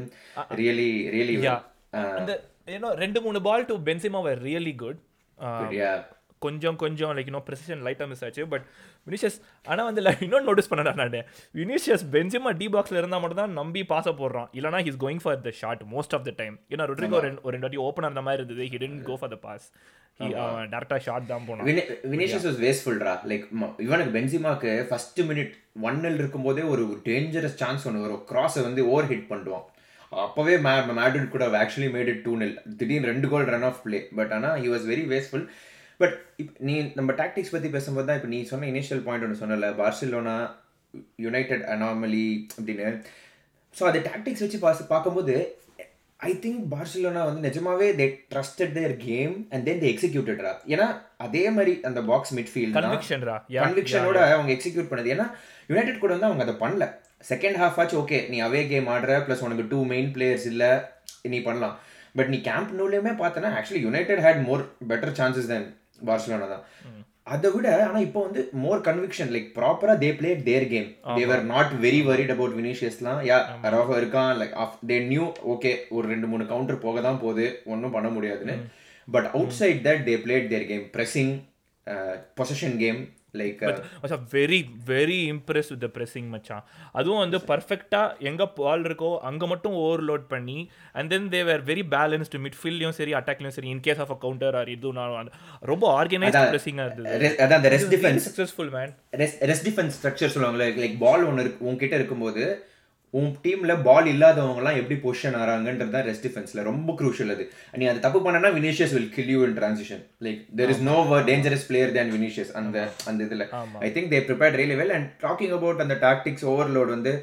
really 0.60 0.90
really 1.16 1.36
அந்த 2.18 2.32
ஏன்னோ 2.76 2.88
ரெண்டு 3.02 3.18
மூணு 3.26 3.38
ball 3.48 3.68
to 3.72 3.76
Benzema 3.90 4.22
were 4.28 4.42
really 4.48 4.74
good 4.84 4.98
கொஞ்சம் 6.44 6.76
கொஞ்சம் 6.82 7.10
லைக் 7.16 7.28
இன்னும் 7.30 7.44
ப்ரெசிஷன் 7.46 7.80
லைட்டாக 7.86 8.06
மிஸ் 8.10 8.22
ஆச்சு. 8.26 8.42
பட் 8.52 8.62
வினிஷியஸ் 9.06 9.36
ஆனால் 9.70 9.86
வந்து 9.88 10.02
இன்னொன்று 10.24 10.46
நோட்டீஸ் 10.48 10.70
பண்ணடா 10.70 10.92
நான். 11.00 11.16
வினிஷியஸ் 11.58 12.04
பென்சிமா 12.14 12.50
டி 12.60 12.66
பாக்ஸில் 12.74 12.98
இருந்தால் 13.00 13.20
மட்டும் 13.22 13.40
தான் 13.42 13.56
நம்பி 13.60 13.82
பாச 13.90 14.14
போடுறான். 14.20 14.48
இல்லைனா 14.58 14.78
he's 14.86 15.00
going 15.02 15.20
for 15.24 15.42
the 15.46 15.52
shot 15.58 15.82
most 15.94 16.14
of 16.18 16.24
the 16.28 16.32
time 16.38 16.54
ஏன்னா 16.74 16.86
ரொட்ரிகோ 16.90 17.18
ஒரு 17.18 17.52
ரெண்டு 17.54 17.66
வாட்டி 17.66 17.80
ஓப்பன் 17.88 18.08
அந்த 18.10 18.22
மாதிரி 18.28 18.40
இருந்தது. 18.42 18.68
He 18.74 18.80
tend 18.84 19.02
go 19.08 19.16
for 19.22 19.32
the 19.34 19.38
pass 19.46 19.66
டேரக்டாக 20.74 21.00
ஷாட் 21.08 21.28
தான் 21.32 21.44
போனான். 21.48 21.68
வினிஷியஸ் 22.14 22.46
வாஸ் 22.50 22.62
வேஸ்ட்ஃபுல்ரா 22.64 23.14
லைக் 23.32 23.44
இவனுக்கு 23.88 24.14
பென்சிமாக்கு 24.16 24.72
ஃபர்ஸ்ட் 24.92 25.20
மினிட் 25.32 25.52
ஒன்னில் 25.88 26.18
இருக்கும்போதே 26.22 26.64
ஒரு 26.72 26.86
டேஞ்சரஸ் 27.10 27.60
சான்ஸ் 27.64 27.86
ஒன்று 27.90 28.06
வரும். 28.06 28.24
கிராஸை 28.32 28.62
வந்து 28.68 28.82
ஓவர் 28.94 29.10
ஹிட் 29.12 29.28
பண்ணுவான். 29.34 29.66
அப்போவே 30.12 30.54
மேட்ரிட் 30.98 31.28
கூட 31.28 31.46
actually 31.46 31.90
made 31.92 32.06
it 32.06 32.22
two 32.22 32.36
nil 32.36 32.76
திடீர்னு 32.76 33.06
ரெண்டு 33.06 33.28
goal 33.28 33.44
run 33.44 33.62
of 33.62 33.82
play 33.82 34.08
but 34.14 34.32
ஆனால் 34.32 34.60
he 34.62 34.68
was 34.72 34.86
very 34.92 35.04
wasteful 35.12 35.44
but 35.98 36.16
if 36.36 36.54
நீ 36.58 36.92
நம்ம 36.94 37.12
டாக்டிக்ஸ் 37.12 37.50
பற்றி 37.50 37.68
பேசும்போது 37.68 38.06
தான் 38.06 38.16
இப்போ 38.16 38.28
நீ 38.28 38.42
சொன்ன 38.42 38.66
இனிஷியல் 38.66 39.02
பாயிண்ட் 39.02 39.24
ஒன்று 39.26 39.40
சொன்னல. 39.42 39.68
பார்சிலோனா 39.80 40.50
யுனைடெட் 41.16 41.62
அனாமலி 41.62 42.46
அப்படின்னு. 42.58 43.02
ஸோ 43.78 43.82
அது 43.82 43.98
டாக்டிக்ஸ் 44.00 44.40
வச்சு 44.40 44.58
பாஸ் 44.58 44.86
பார்க்கும்போது 44.86 45.34
ஐ 46.28 46.30
திங்க் 46.44 46.62
பார்சிலோனா 46.72 47.20
வந்து 47.28 47.42
நிஜமாவே 47.46 47.86
they 48.00 48.06
trusted 48.32 48.72
their 48.78 48.94
game 49.04 49.34
and 49.52 49.64
then 49.68 49.80
they 49.82 49.88
எக்ஸிக்யூட்டட்ரா 49.92 50.52
ஏன்னா 50.72 50.86
அதே 51.26 51.44
மாதிரி 51.56 51.72
அந்த 51.88 52.00
பாக்ஸ் 52.10 52.32
மிட்ஃபீல்ட் 52.38 52.74
கன்விக்ஷனோட 53.66 54.18
அவங்க 54.34 54.52
எக்ஸிக்யூட் 54.56 54.90
பண்ணது. 54.90 55.12
ஏன்னா 55.14 55.26
யுனைடெட் 55.70 56.02
கூட 56.02 56.12
வந்து 56.16 56.28
அவங்க 56.28 56.44
அதை 56.46 56.56
பண்ணல. 56.64 56.86
செகண்ட் 57.30 57.58
ஹாஃப் 57.62 57.78
ஆச்சு 57.82 57.96
ஓகே 58.02 58.18
நீ 58.32 58.36
அவே 58.48 58.62
கேம் 58.72 58.90
ஆடுற 58.94 59.16
ப்ளஸ் 59.26 59.44
உனக்கு 59.46 59.66
டூ 59.72 59.80
மெயின் 59.92 60.10
பிளேயர்ஸ் 60.16 60.46
இல்லை 60.52 60.70
நீ 61.32 61.40
பண்ணலாம். 61.48 61.76
பட் 62.18 62.30
நீ 62.34 62.40
கேம்ப் 62.50 62.70
நூலையுமே 62.80 63.14
பார்த்தனா 63.22 63.50
actually 63.58 63.82
United 63.88 64.24
had 64.26 64.42
more 64.48 64.64
better 64.90 65.16
chances 65.20 65.50
than 65.52 65.66
Barcelona 66.08 66.48
தான். 66.54 66.64
அதை 67.34 67.48
விட 67.54 67.68
ஆனா 67.86 67.98
இப்போ 68.06 68.20
வந்து 68.26 68.40
மோர் 68.64 68.80
கன்விக்ஷன் 68.86 69.30
லைக் 69.34 69.48
ப்ராப்பரா 69.58 69.94
they 70.02 70.08
play 70.18 70.30
their 70.48 70.66
game 70.72 70.88
they were 71.18 71.42
not 71.52 71.72
very 71.84 72.00
worried 72.08 72.32
about 72.34 72.56
வினிஷியஸ்லாம் 72.58 73.20
yeah 73.30 73.38
Rafa 73.74 73.94
இருக்கான். 74.00 74.32
லைக் 74.40 74.54
தே 74.90 74.96
நியூ 75.12 75.26
ஓகே 75.54 75.72
ஒரு 75.96 76.06
ரெண்டு 76.12 76.28
மூணு 76.32 76.44
கவுண்டர் 76.52 76.84
போக 76.86 77.00
தான் 77.08 77.20
போகுது. 77.24 77.46
ஒன்றும் 77.74 77.94
பண்ண 77.96 78.10
முடியாதுன்னு. 78.16 78.56
But 79.08 79.28
outside 79.60 79.80
that 79.86 80.02
they 80.08 80.16
played 80.24 80.50
their 80.54 80.68
game 80.70 80.84
pressing 80.96 81.32
possession 82.40 82.76
game 82.84 83.00
like 83.34 83.60
was 84.02 84.14
a 84.16 84.20
very 84.32 84.60
very 84.86 85.18
impress 85.32 85.70
with 85.72 85.84
the 85.84 85.90
pressing 85.96 86.28
மச்சான் 86.28 86.62
அதுவும் 86.92 87.22
வந்து 87.24 87.40
பர்ஃபெக்டாக 87.50 88.26
எங்கே 88.30 88.46
பால் 88.56 88.84
இருக்கோ 88.88 89.10
அங்கே 89.22 89.46
மட்டும் 89.46 89.76
ஓவர்லோட் 89.82 90.24
பண்ணி 90.28 90.58
and 90.94 91.10
then 91.14 91.28
they 91.34 91.42
were 91.42 91.64
very 91.70 91.84
balanced 91.94 92.42
மிட்ஃபீல்ட்லையும் 92.46 92.96
சரி 93.00 93.14
அட்டாக்லையும் 93.20 93.56
சரி 93.58 93.70
in 93.74 93.84
case 93.88 94.02
of 94.04 94.12
a 94.16 94.18
counter 94.24 94.58
or 94.60 94.72
இது 94.76 94.92
நான் 94.92 95.30
ரொம்ப 95.62 95.84
ஆர்கனைஸ்ட் 95.98 96.42
ப்ரெஸ்ஸிங்காக 96.52 96.88
இருந்தது. 96.88 97.30
அதான் 97.44 97.68
rest 97.74 97.92
defence 97.96 98.26
successful 98.28 98.72
man 98.76 98.92
rest 99.50 99.66
defence 99.68 99.96
structure 99.98 100.34
சொல்லுவாங்கல்ல 100.34 100.68
லைக் 100.82 100.98
பால் 100.98 101.26
ஒன்று 101.30 101.46
உங்ககிட்ட 101.68 101.94
இருக்கும்போது 102.00 102.42
உன் 103.14 103.30
டீம்ல 103.44 103.72
பால் 103.86 104.08
இல்லாதவங்கலாம் 104.12 104.76
எப்படி 104.80 104.96
பொசிஷன் 105.04 105.36
ஆறாங்கன்றது 105.40 105.92
தான் 105.94 106.06
ரெஸ்ட் 106.08 106.24
டிஃபென்ஸ்ல 106.26 106.64
ரொம்ப 106.68 106.90
க்ரூஷியல் 107.00 107.32
அது. 107.34 107.44
நீ 107.80 107.84
அது 107.92 108.00
தப்பு 108.06 108.20
பண்ணனா 108.26 108.50
Vinicius 108.58 108.94
will 108.96 109.10
kill 109.16 109.32
you 109.34 109.40
in 109.46 109.56
transition 109.58 110.02
like 110.26 110.40
there 110.60 110.72
is 110.74 110.84
no 110.90 110.96
dangerous 111.30 111.66
player 111.70 111.94
than 111.96 112.12
Vinicius 112.16 112.52
அந்த 112.60 112.76
அந்த 113.10 113.20
இதுல. 113.28 113.46
I 113.86 113.90
think 113.96 114.10
they 114.14 114.20
prepared 114.28 114.58
really 114.60 114.78
well 114.80 114.94
and 114.98 115.08
talking 115.26 115.54
about 115.58 115.82
அந்த 115.86 115.96
டாக்டிக்ஸ் 116.06 116.46
ஓவர்லோட் 116.52 116.92
வந்து 116.96 117.14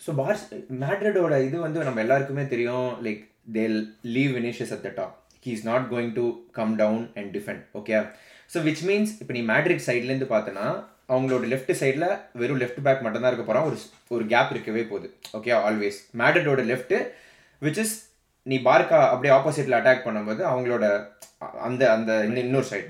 ஸோ 0.00 0.12
பார்ஸ் 0.20 0.44
மேட்ரிடோட 0.80 1.34
இது 1.48 1.56
வந்து 1.66 1.88
நம்ம 1.88 2.00
எல்லாருக்குமே 2.06 2.46
தெரியும். 2.54 2.88
Like 3.06 3.22
they 3.56 3.66
leave 4.16 4.32
Vinicius 4.38 4.74
at 4.76 4.86
the 4.86 4.92
top 5.00 5.14
he 5.46 5.52
is 5.56 5.66
not 5.70 5.86
going 5.92 6.14
to 6.18 6.26
come 6.58 6.74
down 6.82 7.04
and 7.18 7.30
defend 7.36 7.62
okay 7.80 7.94
so 8.50 8.60
which 8.66 8.82
means 8.88 9.12
இப்போ 9.20 9.32
நீ 9.38 9.42
மேட்ரிட் 9.52 9.86
சைட்லேருந்து 9.86 10.28
பார்த்தனா 10.32 10.66
அவங்களோட 11.08 11.44
லெஃப்ட் 11.52 11.72
சைடில் 11.80 12.06
வெறும் 12.32 12.60
லெஃப்ட் 12.60 12.82
பேக் 12.82 13.02
மட்டும் 13.02 13.22
தான் 13.22 13.30
இருக்க 13.30 13.44
போகிறான் 13.44 13.68
ஒரு 13.68 13.78
ஒரு 14.08 14.24
கேப் 14.26 14.52
இருக்கவே 14.54 14.82
போகுது. 14.84 15.08
ஓகே 15.38 15.52
ஆல்வேஸ் 15.66 15.98
மேட்ரிடோட 16.20 16.62
லெஃப்ட் 16.70 16.94
விச் 17.62 17.80
இஸ் 17.84 17.94
நீ 18.46 18.56
பார்க்கா 18.64 18.98
அப்படியே 19.10 19.34
ஆப்போசிட்டில் 19.36 19.78
அட்டாக் 19.78 20.06
பண்ணும்போது 20.06 20.42
அவங்களோட 20.50 20.84
அந்த 21.68 21.82
அந்த 21.92 22.10
இன்னொரு 22.44 22.68
சைடு 22.72 22.88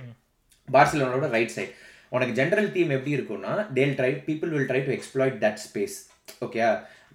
பார்சலோனோட 0.69 1.29
ரைட் 1.31 1.55
சைடு 1.57 1.73
உனக்கு 2.13 2.35
ஜென்ரல் 2.41 2.73
டீம் 2.73 2.91
எப்படி 2.91 3.15
இருக்கும்னா 3.17 3.53
they'll 3.73 3.95
try 3.99 4.11
people 4.27 4.53
will 4.55 4.69
try 4.69 4.83
to 4.85 4.93
exploit 4.93 5.39
that 5.45 5.63
space 5.65 5.97
okay 6.45 6.61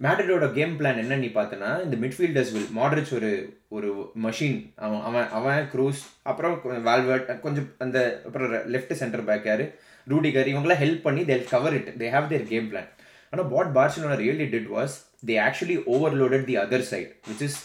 மேட்ரிடோட 0.00 0.46
game 0.52 0.74
plan 0.78 1.00
என்ன 1.02 1.16
நீ 1.16 1.28
பார்த்தனா 1.34 1.70
இந்த 1.84 1.96
மிட்ஃபீல்டர்ஸ் 1.96 2.52
வில் 2.54 2.70
மாடரிச் 2.72 3.12
ஒரு 3.16 3.30
ஒரு 3.68 3.88
மஷின் 4.22 4.58
அவன் 4.76 5.02
அவன் 5.02 5.28
அவன் 5.38 5.66
க்ரூஸ் 5.72 6.00
அப்புறம் 6.22 6.54
வால்வர்ட் 6.88 7.32
கொஞ்சம் 7.40 7.68
அந்த 7.78 7.98
அப்புறம் 8.26 8.52
லெஃப்ட் 8.74 8.94
சென்டர் 8.94 9.24
பேக் 9.24 9.48
யாரு? 9.50 9.66
ரூடிகர் 10.06 10.50
இவங்களாம் 10.52 10.82
ஹெல்ப் 10.84 11.04
பண்ணி 11.06 11.22
they'll 11.30 11.46
cover 11.50 11.76
it 11.78 11.90
they 12.00 12.08
have 12.16 12.30
their 12.32 12.46
game 12.52 12.68
plan 12.70 12.88
ஆனால் 13.32 13.48
what 13.54 13.72
Barcelona 13.76 14.16
really 14.22 14.46
did 14.54 14.70
was 14.76 14.94
they 15.28 15.34
actually 15.46 15.76
overloaded 15.94 16.46
the 16.50 16.56
other 16.64 16.86
side 16.92 17.12
which 17.28 17.44
is 17.48 17.58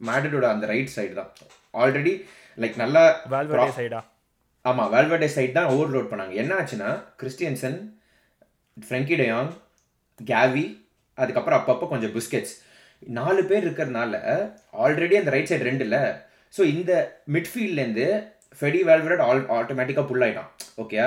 மேட்ரிடோட 0.00 0.46
அந்த 0.52 0.66
ரைட் 0.72 0.94
சைடு 0.96 1.14
தான். 1.14 1.30
ஆல்ரெடி 1.74 2.12
லைக் 2.58 2.76
நல்லா 2.76 3.02
சைடா 3.78 4.00
ஆமாம் 4.64 4.90
வேல்வர்டே 4.94 5.28
சைட் 5.36 5.56
தான் 5.58 5.70
ஓவர்லோட் 5.74 6.10
பண்ணாங்க. 6.10 6.34
என்ன 6.42 6.52
ஆச்சுன்னா 6.60 6.90
கிறிஸ்டியன்சன் 7.20 7.78
ஃப்ரெங்கி 8.76 9.16
டயாங் 9.20 9.50
கேவி 10.20 10.64
அதுக்கப்புறம் 11.18 11.58
அப்பப்போ 11.60 11.86
கொஞ்சம் 11.88 12.14
பிஸ்கெட்ஸ் 12.16 12.54
நாலு 13.02 13.40
பேர் 13.50 13.64
இருக்கிறதுனால 13.66 14.14
ஆல்ரெடி 14.84 15.14
அந்த 15.20 15.32
ரைட் 15.34 15.50
சைடு 15.50 15.68
ரெண்டு 15.70 15.84
இல்லை 15.86 16.02
ஸோ 16.54 16.62
இந்த 16.74 16.92
மிட்ஃபீல்ட்லேருந்து 17.36 18.06
ஃபெடி 18.58 18.80
வேல்வர்ட் 18.90 19.24
ஆல் 19.26 19.42
ஆட்டோமேட்டிக்காக 19.58 20.06
புல் 20.10 20.24
ஆகிட்டான் 20.26 20.50
ஓகே 20.82 20.98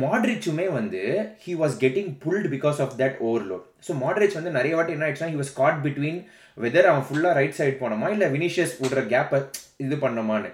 மாட்ரிச்சுமே 0.00 0.70
வந்து 0.70 1.30
he 1.46 1.52
was 1.54 1.76
getting 1.80 2.10
pulled 2.24 2.48
because 2.48 2.80
of 2.80 2.94
that 2.98 3.16
overload 3.20 3.64
so 3.88 3.94
Modric 3.98 4.32
வந்து 4.32 4.50
நிறைய 4.50 4.76
வாட்டி 4.76 4.92
என்ன 4.92 5.06
ஆயிடுச்சுன்னா 5.06 5.32
he 5.32 5.36
was 5.36 5.54
caught 5.54 5.86
between 5.86 6.20
whether 6.56 6.84
அவன் 6.84 7.06
ஃபுல்லாக 7.08 7.32
ரைட் 7.32 7.56
சைடு 7.58 7.76
போனோமா 7.80 8.10
இல்லை 8.10 8.28
வினிஷியஸ் 8.28 8.82
விடுற 8.82 9.00
கேப்பை 9.06 9.44
இது 9.76 9.96
பண்ணோமான்னு. 9.96 10.50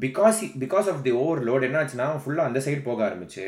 Because 0.00 0.40
because 0.58 0.88
of 0.88 1.02
the 1.02 1.10
overload 1.10 1.62
என்ன 1.62 1.84
ஆச்சுன்னா 1.84 2.06
அவன் 2.08 2.22
ஃபுல்லாக 2.26 2.40
அந்த 2.40 2.60
சைடு 2.60 2.82
போக 2.82 3.08
ஆரம்பிச்சு 3.08 3.44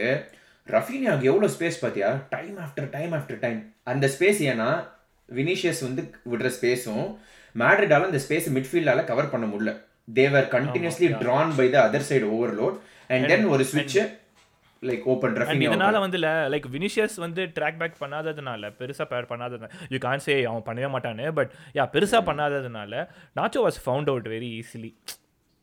ரஃபீனியாவுக்கு 0.69 1.23
எவ்வளோ 1.23 1.49
ஸ்பேஸ் 1.49 1.85
பார்த்தியா 1.85 2.29
time 2.31 2.57
after 2.59 2.91
time 2.91 3.13
after 3.13 3.39
time 3.39 3.61
அந்த 3.83 4.07
ஸ்பேஸ் 4.07 4.41
ஏன்னா 4.43 4.85
வினிஷியஸ் 5.29 5.83
வந்து 5.83 6.03
விடுற 6.33 6.51
ஸ்பேஸும் 6.61 7.07
மேட்ரிடால 7.55 8.05
அந்த 8.05 8.21
ஸ்பேஸ் 8.29 8.49
மிட்ஃபீல்டால 8.49 9.05
கவர் 9.05 9.31
பண்ண 9.31 9.47
முடியல. 9.47 9.73
They were 10.15 10.49
continuously 10.49 11.09
drawn 11.23 11.53
by 11.57 11.71
the 11.71 11.91
other 11.91 12.09
side 12.11 12.27
overload 12.37 12.77
and 13.09 13.27
then 13.27 13.45
ஒரு 13.45 13.65
ஸ்விட்ச் 13.65 13.99
லைக் 14.89 15.05
ஓப்பன் 15.13 15.37
ரஃபீனியா 15.41 15.71
இதனால 15.71 15.99
வந்து 16.05 16.19
லைக் 16.53 16.67
வினிஷியஸ் 16.77 17.17
வந்து 17.25 17.43
ட்ராக் 17.57 17.81
பேக் 17.83 17.99
பண்ணாததுனால 18.05 18.71
பெருசா 18.81 19.05
பேர் 19.13 19.29
பண்ணாததுனால 19.33 19.71
யூ 19.95 19.99
கான் 20.07 20.25
சே 20.27 20.35
அவன் 20.51 20.65
பண்ணவே 20.69 20.89
மாட்டானு 20.95 21.27
பட் 21.39 21.53
யா 21.79 21.85
பெருசா 21.95 22.21
பண்ணாததுனால 22.29 23.03
Nacho 23.41 23.63
was 23.67 23.79
found 23.85 24.11
out 24.15 24.29
very 24.35 24.51
easily 24.61 24.91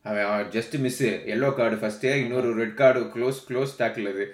அவன் 0.04 0.46
just 0.56 0.76
miss 0.84 1.02
yellow 1.34 1.50
card 1.60 1.76
first 1.82 2.14
இன்னொரு 2.24 2.50
red 2.60 2.76
card 2.82 3.00
close 3.14 3.40
close 3.48 3.72
tackle 3.80 4.08
அது. 4.12 4.26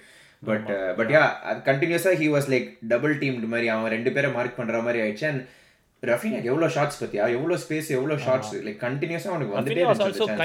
பட் 0.43 0.69
பட் 0.97 1.11
யா 1.17 1.23
அது 1.51 1.61
கண்டினியூஸாக 1.71 2.17
he 2.23 2.27
was 2.35 2.49
like 2.55 2.69
double 2.93 3.15
teamed 3.19 3.49
மாதிரி 3.55 3.69
அவன் 3.75 3.93
ரெண்டு 3.97 4.13
பேரை 4.17 4.31
மார்க் 4.33 4.59
பண்ணுற 4.61 4.83
மாதிரி 4.87 5.01
ஆயிடுச்சு. 5.05 5.27
அண்ட் 5.31 5.43
ரஃபீனாக்கு 6.03 6.51
எவ்வளோ 6.53 6.69
ஷார்ட்ஸ் 6.77 6.99
பத்தியா? 7.03 7.25
எவ்வளோ 7.37 7.57
ஸ்பேஸ் 7.65 7.89
எவ்வளோ 7.99 8.17
ஷார்ட்ஸ் 8.27 8.55
லைக் 8.67 8.81
கண்டினியூஸாக 8.87 9.33
அவனுக்கு 9.35 9.57
வந்துட்டே 9.57 9.75
Rafinha 9.75 9.91
was 9.91 10.01
இருந்துச்சு 10.01 10.23
also 10.23 10.29
அந்த 10.29 10.39
chance. 10.39 10.43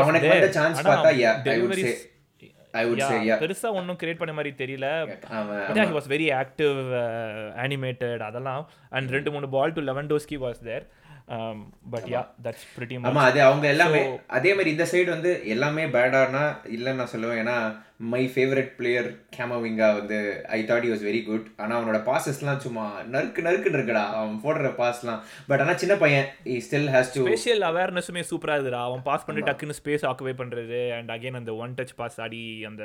அவனுக்கு 0.00 0.28
வந்த 0.28 0.48
பார்த்தா. 0.88 1.12
பெருசா 3.40 3.68
ஒன்றும் 3.72 3.98
கிரியேட் 4.00 4.18
பண்ண 4.18 4.32
மாதிரி 4.32 4.50
தெரியல 4.58 4.88
அவன் 5.38 5.62
But 5.68 5.76
yeah, 5.76 5.86
he 5.86 5.96
was 5.96 6.06
very 6.06 6.28
active, 6.42 6.76
uh, 6.98 7.62
animated 7.64 8.20
அதெல்லாம் 8.22 8.62
அண்ட் 8.90 9.10
ரெண்டு 9.10 9.30
மூணு 9.30 9.48
ball 9.48 9.72
to 9.72 9.82
Lewandowski 9.82 10.38
was 10.44 10.60
there 10.68 10.84
but 11.92 12.08
yeah 12.14 12.22
that's 12.44 12.66
pretty 12.76 12.96
ஆமா 13.10 13.22
அது 13.28 13.38
அவங்க 13.48 13.66
எல்லாமே 13.74 14.00
அதே 14.38 14.50
மாதிரி 14.54 14.74
இந்த 14.76 14.86
சைடு 14.92 15.08
வந்து 15.16 15.32
எல்லாமே 15.54 15.84
பேடானா 15.96 16.42
இல்லைன்னு 16.76 17.00
நான் 17.02 17.14
சொல்லுவேன். 17.14 17.40
ஏன்னா 17.44 17.56
மை 18.12 18.20
ஃபேவரட் 18.34 18.70
பிளேயர் 18.76 19.08
கேமவிங்கா 19.36 19.88
வந்து 19.98 20.18
I 20.56 20.58
thought 20.68 20.86
was 20.90 21.02
very 21.08 21.20
good 21.26 21.46
ஆனா 21.62 21.72
அவனோட 21.78 21.98
பாசஸ்லாம் 22.08 22.62
சும்மா 22.64 22.84
நறுக்கு 23.14 23.40
நறுக்குன்னு 23.46 23.78
இருக்குடா. 23.78 24.04
அவன் 24.18 24.38
போடுற 24.44 24.70
பாஸ்லாம் 24.80 25.20
பட் 25.50 25.62
ஆனா 25.64 25.74
சின்ன 25.82 25.96
பையன் 26.02 26.26
he 26.46 26.56
still 26.68 26.86
has 26.94 27.08
to 27.16 27.22
spatial 27.26 27.64
அவேர்னஸுமே 27.70 28.24
சூப்பரா 28.30 28.56
இருக்குடா 28.58 28.80
அவன் 28.88 29.04
பாஸ் 29.08 29.26
பண்ணி 29.28 29.44
டக்குன்னு 29.48 29.78
ஸ்பேஸ் 29.80 30.06
ஆக்குவே 30.10 30.34
பண்றது 30.42 30.80
அண்ட் 30.98 31.12
அகைன் 31.16 31.38
அந்த 31.40 31.54
ஒன் 31.64 31.76
டச் 31.80 31.94
பாஸ் 32.00 32.18
ஆடி 32.26 32.42
அந்த 32.70 32.84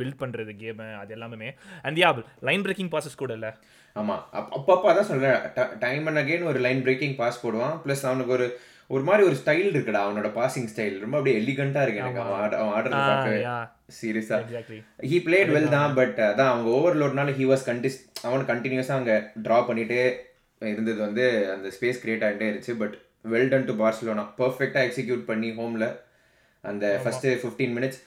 பில்ட் 0.00 0.20
பண்றது 0.24 0.54
கேம் 0.62 0.84
அது 1.02 1.14
எல்லாமே. 1.18 1.50
And 1.88 2.00
yeah 2.04 2.10
line 2.50 2.66
breaking 2.68 2.92
passes 2.96 3.20
கூட 3.24 3.32
இல்ல. 3.40 3.50
ஆமா. 3.96 4.16
அப்- 4.32 4.52
அப்பப்போ 4.56 4.88
அதான் 4.88 5.00
சொல்றேன். 5.02 5.38
டைம் 5.78 6.06
அண்ட் 6.06 6.18
அகைன் 6.18 6.44
ஒரு 6.44 6.58
லைன் 6.58 6.82
பிரேக்கிங் 6.82 7.16
பாஸ் 7.16 7.46
போடுவான். 7.46 7.76
ப்ளஸ் 7.84 8.04
அவனுக்கு 8.04 8.32
ஒரு 8.32 8.46
ஒரு 8.90 9.02
மாதிரி 9.02 9.26
ஒரு 9.26 9.36
ஸ்டைல் 9.36 9.68
இருக்குடா 9.70 10.00
அவனோட 10.02 10.28
பாசிங் 10.34 10.68
ஸ்டைல் 10.68 10.98
ரொம்ப 10.98 11.16
அப்படியே 11.16 11.38
எலிகண்டா 11.38 11.82
இருக்கு 11.82 12.00
எனக்கு. 12.00 12.20
அவன் 12.20 12.40
ஆட- 12.40 12.58
அவன் 12.58 12.74
ஆடுறது 12.76 13.00
பார்க்க 13.08 13.34
சீரியஸா 13.96 14.36
ஹீ 15.04 15.18
பிளேட் 15.18 15.50
வெல் 15.50 15.68
தான் 15.68 15.94
பட் 15.94 16.18
அதான் 16.22 16.50
அவங்க 16.50 16.70
ஓவர்லோட்னால 16.70 17.34
ஹி 17.34 17.46
வாஸ் 17.46 17.66
கண்டிஸ் 17.66 17.98
அவன் 18.22 18.46
கண்டினியூஸாக 18.46 18.92
அங்கே 18.92 19.16
ட்ரா 19.42 19.58
பண்ணிட்டே 19.68 20.00
இருந்தது 20.62 20.96
வந்து 20.98 21.24
அந்த 21.52 21.68
ஸ்பேஸ் 21.68 22.00
கிரியேட் 22.02 22.24
ஆகிட்டே 22.24 22.46
இருந்துச்சு. 22.48 22.76
But 22.76 22.96
well 23.24 23.48
done 23.48 23.64
to 23.64 23.74
Barcelona 23.74 24.24
பர்ஃபெக்டாக 24.38 24.86
எக்ஸிக்யூட் 24.88 25.24
பண்ணி 25.24 25.50
ஹோமில் 25.52 25.86
அந்த 26.64 27.00
first 27.04 27.38
fifteen 27.42 27.74
minutes 27.76 28.00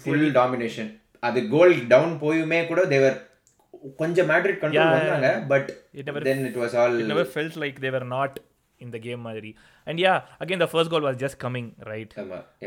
full 0.00 0.32
domination 0.32 0.90
அது 1.22 1.48
கோல் 1.48 1.86
டவுன் 1.86 2.18
போயுமே 2.20 2.66
கூட 2.66 2.80
தேவர் 2.86 3.16
கொஞ்சம் 3.96 4.28
மேட்ரிட் 4.28 4.60
கண்ட்ரோல் 4.62 4.92
வந்தாங்க 4.92 5.30
but 5.48 5.68
It 5.94 6.06
never- 6.10 6.22
then 6.22 6.44
it 6.44 6.56
was 6.56 6.76
all 6.76 6.96
never 7.06 7.26
felt 7.34 7.56
like 7.56 7.76
they 7.80 7.92
were 7.96 8.06
not 8.08 8.34
in 8.80 8.92
the 8.92 8.98
game 8.98 9.20
மாதிரி. 9.20 9.50
And 9.86 10.00
yeah 10.00 10.12
again 10.40 10.56
the 10.56 10.66
first 10.66 10.90
goal 10.90 11.02
was 11.02 11.18
just 11.18 11.38
coming 11.44 11.70
right 11.86 12.14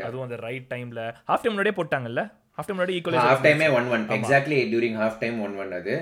அதுவும் 0.02 0.22
அந்த 0.22 0.36
right 0.36 0.66
டைம்ல 0.74 1.00
half 1.28 1.42
time 1.42 1.54
முன்னாடியே 1.54 1.76
போட்டாங்கல்ல? 1.78 2.22
Half 2.58 2.66
time 2.66 2.78
முன்னாடி 2.78 2.96
half 3.24 3.44
டைமே 3.46 3.68
one 3.72 3.86
one 3.88 4.02
exactly 4.08 4.58
during 4.72 4.96
half 4.98 5.18
time 5.18 5.40
one 5.42 5.54
one 5.56 5.72
அது. 5.72 5.94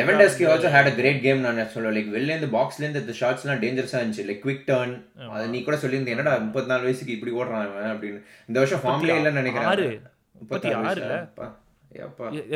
Lewandowski 0.00 0.44
also 0.46 0.68
had 0.74 0.90
a 0.90 0.94
great 0.94 1.20
game 1.22 1.40
நான் 1.40 1.58
சொல்லுவேன் 1.74 1.96
லைக் 1.96 2.10
வெளில 2.14 2.30
இருந்து 2.32 2.58
பாக்ஸ்ல 2.58 2.80
இருந்து 2.80 3.00
இந்த 3.00 3.14
ஷாட்ஸ்லாம் 3.20 3.60
டேஞ்சரஸா 3.64 4.00
இருந்துச்சு. 4.00 4.26
லைக் 4.30 4.42
குவிக் 4.44 4.64
டர்ன் 4.66 4.94
அது 5.30 5.48
நீ 5.48 5.62
கூட 5.62 5.76
சொல்லியிருந்த 5.76 6.06
என்னடா 6.06 6.36
முப்பத்தி 6.38 6.68
நாலு 6.68 6.82
வயசுக்கு 6.82 7.12
இப்படி 7.12 7.32
ஓடுறான் 7.32 7.62
அப்படின்னு. 7.92 8.20
இந்த 8.48 8.58
வருஷம் 8.60 8.82
ஃபார்ம்ல 8.84 9.12
இல்லைன்னு 9.12 9.40
நினைக்கிறேன். 9.42 9.70
முப்பத்தி 9.70 10.40
முப்பத்தி 10.40 10.72
ஆறு 10.72 11.02
ஆறுல? 11.02 11.16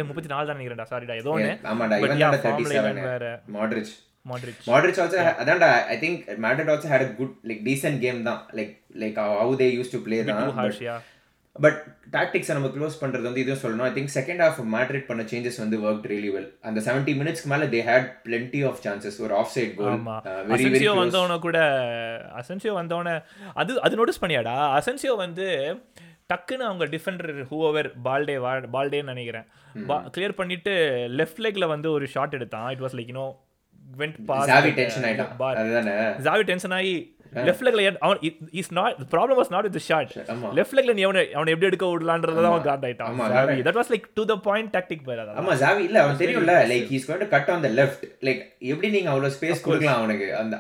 முப்பத்தி 0.04 0.30
நாலு 0.32 0.46
தான் 0.46 0.56
நினைக்கிறேன்டா 0.56 0.88
சாரிடா 0.92 1.16
ஏதோ 1.20 1.32
ஒன்று 1.34 1.52
ஆமாடா 1.70 1.96
But 1.96 2.06
இவன் 2.06 2.18
yeah, 2.18 2.30
தான் 2.30 2.44
தேர்ட்டி 2.44 2.64
formula 2.64 2.78
செவன் 2.78 2.96
இவன் 2.96 3.10
வேற. 3.12 3.26
மாட்ரிச் 3.56 3.92
மாட்ரிச் 4.26 4.66
மாட்ரிச் 4.70 4.98
ஆல்சோ 5.02 5.20
அதான்டா 5.42 5.68
I 5.92 5.98
think 6.00 6.18
Madrid 6.44 6.72
also 6.72 6.90
had 6.90 7.06
a 7.06 7.14
good 7.20 7.36
like 7.48 7.62
decent 7.68 8.00
game 8.02 8.20
தான். 8.26 8.42
Like 8.58 8.74
like 9.02 9.16
how 9.38 9.54
they 9.62 9.68
use 9.76 9.94
to 9.94 10.00
play 10.06 10.18
தான். 10.28 11.00
பட் 11.56 11.78
டாக்டிக்ஸை 12.12 12.54
நம்ம 12.56 12.68
க்ளோஸ் 12.74 13.00
பண்ணுறது 13.00 13.26
வந்து 13.28 13.42
இதுவும் 13.42 13.62
சொல்லணும். 13.62 13.86
I 13.88 13.94
think 13.96 14.12
second 14.16 14.42
half 14.44 14.60
Madrid 14.74 15.06
பண்ண 15.08 15.22
சேஞ்சஸ் 15.30 15.58
வந்து 15.62 15.76
ஒர்க் 15.84 16.06
ரியலி 16.12 16.30
வெல் 16.34 16.46
அந்த 16.68 16.80
செவன்ட்டி 16.86 17.14
மினிட்ஸ்க்கு 17.20 17.50
மேலே 17.52 17.66
they 17.74 17.80
had 17.88 18.08
plenty 18.26 18.60
of 18.68 18.80
chances 18.84 19.18
ஒரு 19.24 19.34
ஆஃப் 19.40 19.52
சைட் 19.54 19.74
கோல் 19.78 19.98
அசென்சியோ 20.56 20.92
வந்தவன 21.00 21.38
கூட 21.46 21.58
அசென்சியோ 22.40 22.74
வந்தவன 22.80 23.16
அது 23.62 23.80
அது 23.86 23.98
நோட்டீஸ் 24.00 24.22
பண்ணியாடா? 24.24 24.56
அசென்சியோ 24.78 25.14
வந்து 25.24 25.48
டக்குன்னு 26.30 26.66
அவங்க 26.68 26.86
டிஃபெண்டர் 26.94 27.30
ஹூவர் 27.50 27.88
பால்டே 28.04 28.36
பால்டேன்னு 28.74 29.12
நினைக்கிறேன். 29.12 29.46
கிளியர் 30.16 30.38
பண்ணிட்டு 30.40 30.72
லெஃப்ட் 31.20 31.42
லெக்ல 31.46 31.66
வந்து 31.74 31.90
ஒரு 31.96 32.06
ஷாட் 32.16 32.36
எடுத்தான். 32.38 32.68
It 32.74 32.82
was 32.86 32.96
like 32.98 33.10
you know 33.12 33.28
went 34.00 34.18
past 34.26 34.50
Xavi 36.26 36.42
tension 36.50 36.76
ஆகி 36.80 36.94
லெஃப்ட் 37.32 37.64
லெக்ல 37.66 37.82
அவன் 38.00 38.18
is 38.60 38.70
not 38.78 39.00
problem 39.12 39.38
was 39.40 39.52
not 39.54 39.66
with 39.68 39.78
shot 39.84 40.12
left 40.58 40.76
லெக்ல 40.78 40.94
நீ 40.98 41.02
அவனை 41.08 41.22
அவனை 41.36 41.52
எப்படி 41.54 41.68
எடுக்க 41.68 41.86
விடலான்றத 41.90 42.44
அவன் 42.48 42.64
காட் 42.64 42.84
ஆயிட்டான் 42.86 43.18
that 43.66 43.78
was 43.80 43.90
like 43.92 44.06
to 44.16 44.24
the 44.30 44.36
point 44.46 44.70
tactic 44.76 45.04
பேர் 45.08 45.20
அதான் 45.22 45.38
ஆமா 45.42 45.54
ஜாவி 45.62 45.82
இல்ல 45.88 45.98
அவன் 46.04 46.18
தெரியும்ல 46.22 46.54
like 46.70 46.88
he's 46.92 47.06
going 47.08 47.22
to 47.24 47.30
cut 47.34 47.50
on 47.54 47.64
the 47.66 47.70
left 47.78 48.04
like 48.28 48.40
எப்படி 48.72 48.90
நீங்க 48.96 49.10
அவ்வளவு 49.12 49.34
ஸ்பேஸ் 49.36 49.64
கொடுக்கலாம் 49.66 50.00
அவனுக்கு? 50.00 50.28
அந்த 50.40 50.54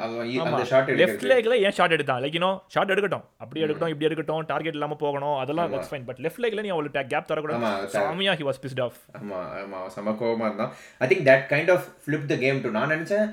அந்த 0.46 0.64
ஷாட் 0.70 0.90
லெஃப்ட் 0.92 1.04
எடுக்கிறது 1.16 1.32
லெக்ல 1.32 1.58
ஏன் 1.64 1.76
ஷாட் 1.78 1.96
எடுத்தான்? 1.96 2.20
லைக் 2.24 2.36
யூனோ 2.38 2.52
ஷாட் 2.74 2.92
எடுக்கட்டும். 2.94 3.24
அப்படி 3.42 3.64
எடுக்கட்டும் 3.64 3.92
இப்படி 3.92 4.08
எடுக்கட்டும் 4.08 4.46
டார்கெட் 4.50 4.78
இல்லாம 4.78 4.98
போகணும் 5.02 5.36
அதெல்லாம் 5.42 5.70
தட்ஸ் 5.74 5.90
ஃபைன் 5.90 6.06
பட் 6.08 6.22
லெஃப்ட் 6.24 6.42
லெக்ல 6.44 6.62
நீ 6.62 6.72
அவ்வளவு 6.74 7.06
கேப் 7.12 7.28
தரக்கூடாது. 7.30 7.60
ஆமா, 7.60 7.72
சாமியா 7.94 8.34
ஹி 8.40 8.46
வாஸ் 8.48 8.62
பிஸ்ட் 8.64 8.82
ஆஃப் 8.86 8.98
ஆமா 9.18 9.40
ஆமா 9.60 9.80
செம 9.88 10.16
கோவமா 10.20 10.46
இருந்தான். 10.50 10.72
I 11.00 11.08
think 11.10 11.24
that 11.28 11.46
kind 11.52 11.72
of 11.74 11.86
flip 12.04 12.26
the 12.26 12.38
game 12.38 12.60
too 12.62 12.70
நான் 12.70 12.92
நினைச்சேன் 12.94 13.28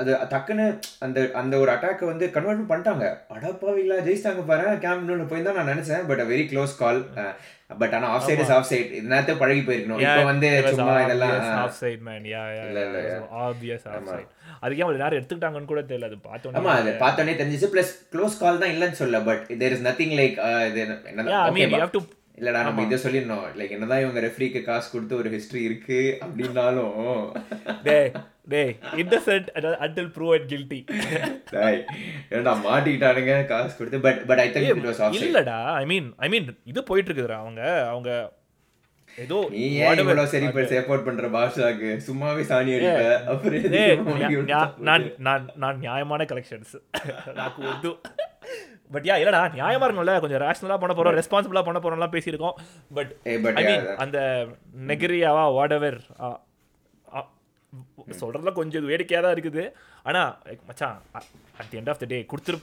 அது 0.00 0.10
டக்குன்னு 0.30 0.64
அந்த 1.04 1.18
அந்த 1.40 1.54
ஒரு 1.62 1.70
அட்டாக்கை 1.74 2.04
வந்து 2.10 2.24
கன்வெர்ட் 2.36 2.70
பண்ணிட்டாங்க. 2.70 3.04
அடப்பாவிங்களா 3.34 3.98
ஜெயிச்சிட்டாங்க 4.06 4.42
பாரு. 4.48 4.64
கேம்ப்னு 4.84 5.26
போய் 5.32 5.44
தான் 5.46 5.58
நான் 5.58 5.70
நினைச்சேன் 5.72 6.06
but 6.08 6.22
very 6.30 6.44
close 6.50 6.72
call 6.80 6.98
but 7.80 7.92
ஆனா 7.96 8.06
off 8.14 8.24
side 8.28 8.42
is 8.44 8.52
off 8.56 8.68
side 8.70 9.00
நேரத்தை 9.12 9.34
பழகி 9.42 9.62
போயிருக்கணும். 9.66 10.00
இப்போ 10.04 10.22
வந்து 10.30 10.48
சும்மா 10.70 10.94
இதெல்லாம் 11.04 11.34
of 11.64 11.76
side 11.80 12.02
man 12.08 12.26
yeah 12.32 12.42
yeah 12.56 12.64
இல்ல, 12.70 12.80
இல்ல, 12.88 13.00
ஆப்வியஸ் 13.44 13.84
ஆஃப் 13.92 14.08
சைட் 14.12 14.30
அதுக்கு 14.64 14.88
ஒரு 14.90 15.00
நேரம் 15.02 15.18
எடுத்துக்கிட்டாங்கன்னு 15.18 15.70
கூட 15.72 15.82
தெரியல. 15.90 16.08
அது 16.10 16.18
பார்த்தோம் 16.28 16.58
ஆமா 16.60 16.72
அது 16.80 16.92
பார்த்தோன்னே 17.04 17.36
தெரிஞ்சிச்சு. 17.40 17.70
பிளஸ் 17.74 17.92
க்ளோஸ் 18.14 18.40
கால் 18.42 18.62
தான் 18.64 18.72
இல்லைன்னு 18.74 19.00
சொல்ல 19.02 19.20
but 19.28 19.44
there 19.62 19.76
is 19.76 19.86
nothing 19.88 20.16
like 20.20 20.36
இது 20.70 20.86
டு 21.94 22.02
இல்லடா 22.40 22.60
நம்ம 22.66 22.82
இதை 22.86 22.98
சொல்லிடணும். 23.04 23.46
லைக் 23.58 23.74
என்னதான் 23.76 24.02
இவங்க 24.04 24.20
ரெஃப்ரிக்கு 24.26 24.60
காசு 24.68 24.86
கொடுத்து 24.92 25.20
ஒரு 25.22 25.30
ஹிஸ்டரி 25.36 25.62
இருக்கு 25.68 25.98
அப்படின்னாலும் 26.24 26.94
டேய் 28.46 28.72
innocent 29.00 29.48
until 29.84 30.10
prove 30.14 30.32
and 30.36 30.48
guilty 30.52 30.80
டேய் 31.52 31.80
ஏன்டா 32.32 32.54
மாட்டிட்டானுங்க 32.64 33.34
காசு 33.46 33.72
கொடுத்து 33.78 34.00
but 34.00 34.20
but 34.26 34.40
I 34.40 34.48
think 34.54 34.70
it 34.72 34.88
was 34.88 35.02
off 35.04 35.16
இல்லடா 35.20 35.58
ஐ 35.76 35.86
மீன் 35.86 36.08
ஐ 36.18 36.28
மீன் 36.28 36.48
இது 36.66 36.82
போயிட்டு 36.90 37.10
இருக்குதுடா 37.10 37.40
அவங்க 37.40 37.62
அவங்க 37.88 38.10
ஏதோ 39.18 39.38
நீ 39.52 39.62
ஏன் 39.82 40.00
இவ்வளவு 40.00 40.30
சரி 40.32 40.48
பட் 40.50 40.68
சப்போர்ட் 40.72 41.06
பண்ற 41.06 41.28
பாஷாக்கு? 41.28 41.88
சும்மாவே 42.04 42.42
சாணி 42.50 42.74
அடிப்ப 42.76 43.06
அப்புறம் 43.30 44.44
நான் 44.82 45.06
நான் 45.20 45.46
நான் 45.56 45.80
நியாயமான 45.80 46.26
கலெக்ஷன்ஸ் 46.30 46.74
நான் 47.38 47.56
வந்து 47.64 47.90
பட் 48.90 49.06
யா 49.08 49.16
இல்லடா 49.20 49.40
நியாயமா 49.56 49.86
இருக்கும்ல 49.86 50.14
கொஞ்சம் 50.22 50.42
ரேஷனலா 50.44 50.78
பண்ண 50.78 50.94
போறோம் 50.94 51.18
ரெஸ்பான்சிபிளா 51.18 51.62
பண்ண 51.62 51.80
போறோம்லாம் 51.80 52.14
பேசியிருக்கோம். 52.14 52.56
பட் 52.90 53.10
ஐ 53.54 53.64
மீன் 53.64 53.84
அந்த 53.96 54.18
நெகரியாவா 54.88 55.44
வாட் 55.56 55.74
எவர் 55.76 55.98
சொல்றதுல 58.20 58.52
கொஞ்சம் 58.52 58.88
வேடிக்கையா 58.88 59.20
தான் 59.20 59.34
இருக்குது. 59.36 59.64
ஆனா 60.06 60.22
like, 60.46 60.62
மச்சான் 60.68 60.96
at 61.58 61.70
the 61.70 61.78
end 61.80 61.90
of 61.92 62.00
the 62.00 62.08
day 62.12 62.18
கொடுத்துரு 62.30 62.58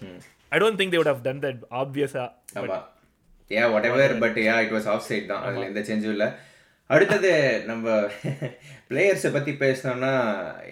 I 0.51 0.59
don't 0.61 0.79
think 0.79 0.93
they 0.93 0.99
would 1.01 1.11
have 1.11 1.23
done 1.27 1.41
that 1.45 1.61
ஆப்வியஸா 1.81 2.25
ஆமா 2.59 2.77
ஏ 3.51 3.63
whatever 3.89 4.13
but 4.23 4.37
yeah 4.43 4.55
it 4.63 4.75
was 4.75 4.89
offside 5.07 5.29
தான். 5.31 5.43
அதுல 5.45 5.67
எந்த 5.67 5.81
சேஞ்சும் 5.89 6.15
இல்ல. 6.15 6.27
அடுத்தது 6.89 7.31
நம்ம 7.65 7.85
பிளேயர்ஸை 8.89 9.29
பத்தி 9.31 9.51
பேசணும்னா 9.61 10.11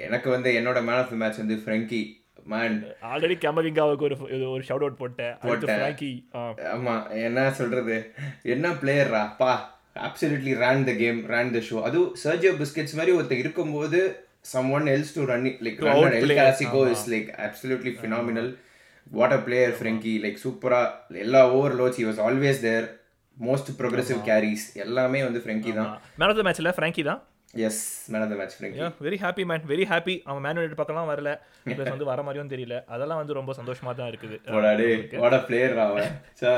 எனக்கு 0.05 0.27
வந்து 0.31 0.49
என்னோட 0.59 0.79
மேன் 0.85 0.99
ஆஃப் 0.99 1.09
த 1.09 1.17
மேட்ச் 1.21 1.41
வந்து 1.41 1.57
ஃப்ரெங்கி 1.63 2.01
மேன் 2.45 2.75
ஆல்ரெடி 3.09 3.35
கமவிங்காவுக்கு 3.43 4.05
ஒரு 4.07 4.15
ஒரு 4.49 4.63
ஷவுட் 4.67 4.85
அவுட் 4.85 4.99
போட்டேன். 4.99 5.33
போட்டேன். 5.43 5.71
ஃப்ராங்கி 5.73 6.11
ஆமா 6.73 6.95
என்ன 7.23 7.47
சொல்றது? 7.59 7.97
என்ன 8.53 8.67
பிளேயர்ரா 8.81 9.23
பா 9.39 9.51
absolutely 10.07 10.53
run 10.61 10.85
the 10.87 10.93
game 10.95 11.19
run 11.27 11.51
the 11.53 11.61
show 11.67 11.77
அதுவும் 11.87 12.13
சர்ஜியோ 12.23 12.53
பிஸ்கெட்ஸ் 12.61 12.97
மாதிரி 12.97 13.13
ஒருத்தர் 13.17 13.43
இருக்கும்போது 13.43 13.99
someone 14.77 14.87
else 14.93 15.13
to 15.17 15.21
run 15.31 15.45
like 15.65 15.79
run 15.87 15.97
El 15.97 16.05
outplay, 16.07 16.37
Clasico 16.39 16.81
is 16.95 17.05
like 17.13 17.29
absolutely 17.47 17.93
phenomenal 17.99 18.49
what 19.07 19.35
a 19.37 19.39
player 19.47 19.73
Frenkie 19.79 20.13
like 20.25 20.37
சூப்பரா 20.43 20.81
எல்லா 21.23 21.41
over 21.57 21.75
லோச் 21.81 21.97
he 22.01 22.05
was 22.09 22.21
always 22.27 22.61
there 22.67 22.85
most 23.37 23.71
progressive 23.79 24.21
carries 24.29 24.65
எல்லாமே 24.85 25.21
வந்து 25.27 25.39
Frenkie 25.45 25.71
தான். 25.79 25.89
Man 26.19 26.29
of 26.31 26.39
த 26.41 26.45
மேட்ச்ல 26.47 26.73
Frenkie 26.77 27.03
தான். 27.09 27.21
Yes 27.67 27.81
man 28.13 28.23
of 28.23 28.31
the 28.31 28.35
match 28.39 28.55
Frenkie 28.57 28.79
very 29.05 29.17
happy 29.23 29.43
man 29.49 29.65
very 29.71 29.85
happy 29.91 30.15
அவன் 30.29 30.43
man 30.45 30.57
United 30.57 30.79
பக்கம்லாம் 30.79 31.09
வரல. 31.11 31.31
ப்ளஸ் 31.67 31.91
வந்து 31.93 32.07
வர 32.09 32.21
மாதிரியும் 32.27 32.51
தெரியல. 32.53 32.77
அதெல்லாம் 32.95 33.19
வந்து 33.21 33.37
ரொம்ப 33.37 33.53
சந்தோஷமா 33.59 33.91
தான் 33.99 34.09
இருக்குது. 34.11 34.37
போடாடே 34.55 34.87
வாட் 35.23 35.37
பிளேயர் 35.49 35.75
அவன். 35.85 36.09
சா 36.41 36.51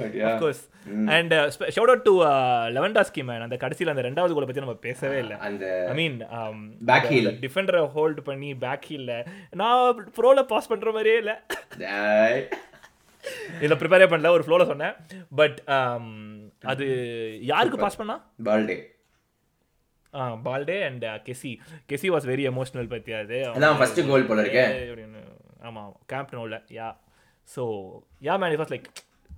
but 0.00 0.16
yeah 0.22 0.32
course 0.42 0.62
and 1.16 1.34
shout 1.76 1.92
out 1.92 2.06
to 2.08 2.14
Lewandowski 2.76 3.24
man 3.28 3.44
அந்த 3.46 3.58
கடைசியில் 3.64 3.92
அந்த 3.94 4.04
ரெண்டாவது 4.08 4.34
கோலை 4.36 4.48
பத்தி 4.48 4.64
நம்ம 4.64 4.76
பேசவே 4.88 5.18
இல்லை. 5.24 5.38
அந்த 5.48 5.66
ஐ 5.92 5.94
மீன் 6.00 6.18
Back 6.90 7.06
heel. 7.12 7.28
டிஃபெண்டரை 7.44 7.82
ஹோல்ட் 7.96 8.20
பண்ணி 8.30 8.50
பேக் 8.66 8.88
ஹீல்ல 8.90 9.14
நான் 9.62 10.02
ப்ரோல 10.18 10.44
பாஸ் 10.52 10.70
பண்ற 10.72 10.90
மாதிரியே 10.98 11.18
இல்லை. 11.22 11.36
இதில் 13.62 13.78
ப்ரிப்பேரே 13.80 14.06
பண்ணல 14.12 14.30
ஒரு 14.36 14.44
ஃப்ளோல 14.46 14.64
சொன்னேன். 14.70 14.94
பட் 15.40 15.58
அது 16.72 16.86
யாருக்கு 17.52 17.78
பாஸ் 17.84 18.00
பண்ணா? 18.00 18.16
Balde 18.48 18.76
Balde 20.46 20.78
and 20.86 21.04
Kessie. 21.26 21.52
Kessie 21.90 22.10
was 22.14 22.28
very 22.30 22.44
emotional 22.50 22.90
பத்தி 22.90 23.12
அது 23.14 23.38
அதான் 23.52 23.78
ஃபர்ஸ்ட் 23.78 24.00
கோல் 24.08 24.28
போல 24.28 24.42
இருக்கே. 24.44 24.66
அப்படின்னு. 24.84 25.22
ஆமாம் 25.68 25.92
Camp 26.06 26.34
நோவில் 26.36 26.58
yeah 26.76 26.88
so 27.48 27.62
yeah 28.22 28.36
man 28.40 28.54
it 28.54 28.62
was 28.62 28.72
like 28.74 28.88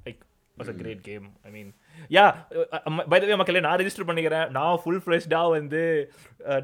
like 0.06 0.22
was 0.56 0.70
a 0.72 0.76
great 0.80 1.02
game 1.02 1.26
I 1.44 1.50
mean 1.50 1.70
yeah 2.10 2.24
by 3.10 3.18
the 3.22 3.36
மக்களே 3.40 3.62
நான் 3.66 3.78
ரெஜிஸ்டர் 3.80 4.08
பண்ணிக்கிறேன். 4.08 4.46
நான் 4.50 4.80
ஃபுல் 4.82 5.02
ஃப்ரெஷ்டாக 5.04 5.54
வந்து 5.54 5.82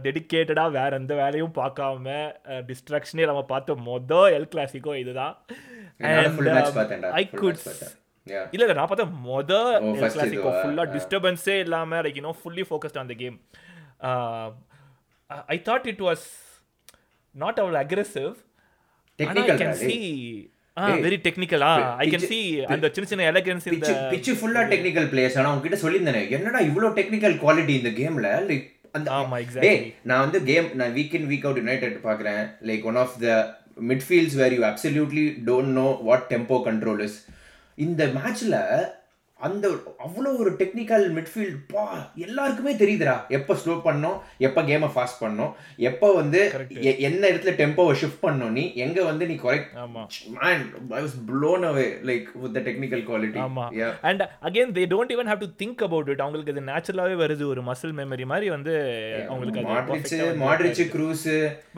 டெடிக்கேட்டடாக 0.04 0.74
வேற 0.78 0.90
எந்த 0.96 1.14
வேலையும் 1.14 1.54
பார்க்காம 1.58 2.16
டிஸ்ட்ராக்ஷனே 2.68 3.28
நம்ம 3.30 3.42
பார்த்த 3.46 3.78
மொதல் 3.86 4.34
எல் 4.36 4.50
கிளாசிக்கோ 4.52 4.94
இதுதான். 4.96 5.34
I 7.14 7.24
good. 7.34 7.62
இல்ல 8.54 8.62
இல்ல 8.62 8.74
நான் 8.74 8.88
பார்த்தா 8.90 9.06
மொத 9.26 9.52
ஓ, 9.78 9.88
எல் 9.98 10.12
கிளாசிக்கோ 10.14 10.40
இதுவா? 10.40 10.58
ஃபுல்லா 10.58 10.84
டிஸ்டர்பன்ஸே 10.94 11.56
இல்லாம 11.58 12.00
like 12.02 12.18
you know 12.18 12.34
fully 12.40 12.64
focused 12.68 12.98
on 12.98 13.10
the 13.10 13.16
game 13.16 13.36
I 15.48 15.58
thought 15.66 15.86
it 15.86 16.02
was 16.08 16.24
not 17.34 17.60
அவ்வளோ 17.60 17.78
அக்ரெசிவ். 17.82 18.30
வெரி 21.04 21.16
டெக்னிக்கலா 21.24 21.70
ஐ 22.02 22.06
கேன் 22.12 22.26
சி 22.26 22.38
அந்த 22.74 22.86
சின்ன 22.94 23.08
சின்ன 23.10 23.24
எலகன்ஸ் 23.30 23.66
இந்த 23.70 23.94
பிச்சு 24.12 24.32
ஃபுல்லா 24.38 24.62
டெக்னிக்கல் 24.70 25.08
பிளேயர்ஸ் 25.12 25.38
ஆனா 25.40 25.50
உங்ககிட்ட 25.52 25.78
சொல்லியிருந்தேனே 25.82 26.22
என்னடா 26.36 26.60
இவ்வளோ 26.68 26.90
டெக்னிக்கல் 26.98 27.36
குவாலிட்டி 27.42 27.74
இந்த 27.80 27.90
கேம்ல 27.98 28.28
லைக் 28.50 28.66
அந்த 28.94 29.08
ஆமா, 29.16 29.36
exactly. 29.42 29.64
டேய் 29.66 29.82
நான் 30.02 30.22
வந்து 30.24 30.38
கேம் 30.42 30.68
நான் 30.74 30.94
week 30.94 31.12
in 31.14 31.28
week 31.28 31.44
out 31.46 31.60
United 31.60 31.98
பார்க்குறேன். 32.06 32.40
Like 32.68 32.84
one 32.84 32.98
of 33.02 33.12
the 33.20 33.28
midfields 33.90 34.36
where 34.40 34.54
you 34.56 34.62
absolutely 34.70 35.26
don't 35.48 35.72
know 35.76 35.86
what 36.08 36.26
tempo 36.32 36.56
control 36.64 37.02
is 37.04 37.18
இந்த 37.78 38.04
மேட்ச்ல 38.16 38.56
அந்த 39.46 39.66
அவ்வளோ 40.06 40.30
ஒரு 40.42 40.50
டெக்னிக்கல் 40.60 41.04
மிட்ஃபீல்ட் 41.16 41.58
பா 41.74 41.84
எல்லாருக்குமே 42.26 42.72
தெரியுதுடா. 42.82 43.14
எப்போ 43.38 43.52
ஸ்லோ 43.62 43.74
பண்ணணும் 43.86 44.18
எப்போ 44.46 44.60
கேமை 44.70 44.88
ஃபாஸ்ட் 44.94 45.20
பண்ணணும் 45.22 45.52
எப்போ 45.90 46.08
வந்து 46.20 46.40
என்ன 47.08 47.22
இடத்துல 47.32 47.54
டெம்போவை 47.60 47.94
ஷிஃப்ட் 48.02 48.22
பண்ணணும் 48.26 48.54
நீ 48.58 48.64
எங்க 48.84 48.98
வந்து 49.10 49.26
நீ 49.32 49.36
correct 49.44 49.68
was 51.04 51.12
blown 51.30 51.62
away 51.70 51.88
like 52.10 52.26
with 52.42 52.52
the 52.56 52.62
technical 52.68 53.00
quality. 53.08 53.38
ஆமா. 53.46 53.64
Yeah. 53.80 53.92
And 54.08 54.22
again 54.48 54.74
they 54.78 54.84
don't 54.92 55.12
even 55.14 55.30
have 55.30 55.42
to 55.44 55.48
think 55.62 55.82
about 55.88 56.10
it 56.12 56.22
அவங்களுக்கு 56.24 56.54
அது 56.54 56.64
நேச்சுரலாவே 56.70 57.16
வருது. 57.22 57.44
ஒரு 57.52 57.62
மசில் 57.70 57.94
மெமரி 58.00 58.26
மாதிரி 58.32 58.48
வந்து 58.56 58.74
அவங்களுக்கு 59.30 59.60
அது 59.62 59.70
மாட்ரிச் 59.72 60.04
perfect 60.04 60.22
ஆ 60.22 60.28
வந்து 60.30 60.44
மாட்ரிச் 60.44 60.82
க்ரூஸ் 60.94 61.26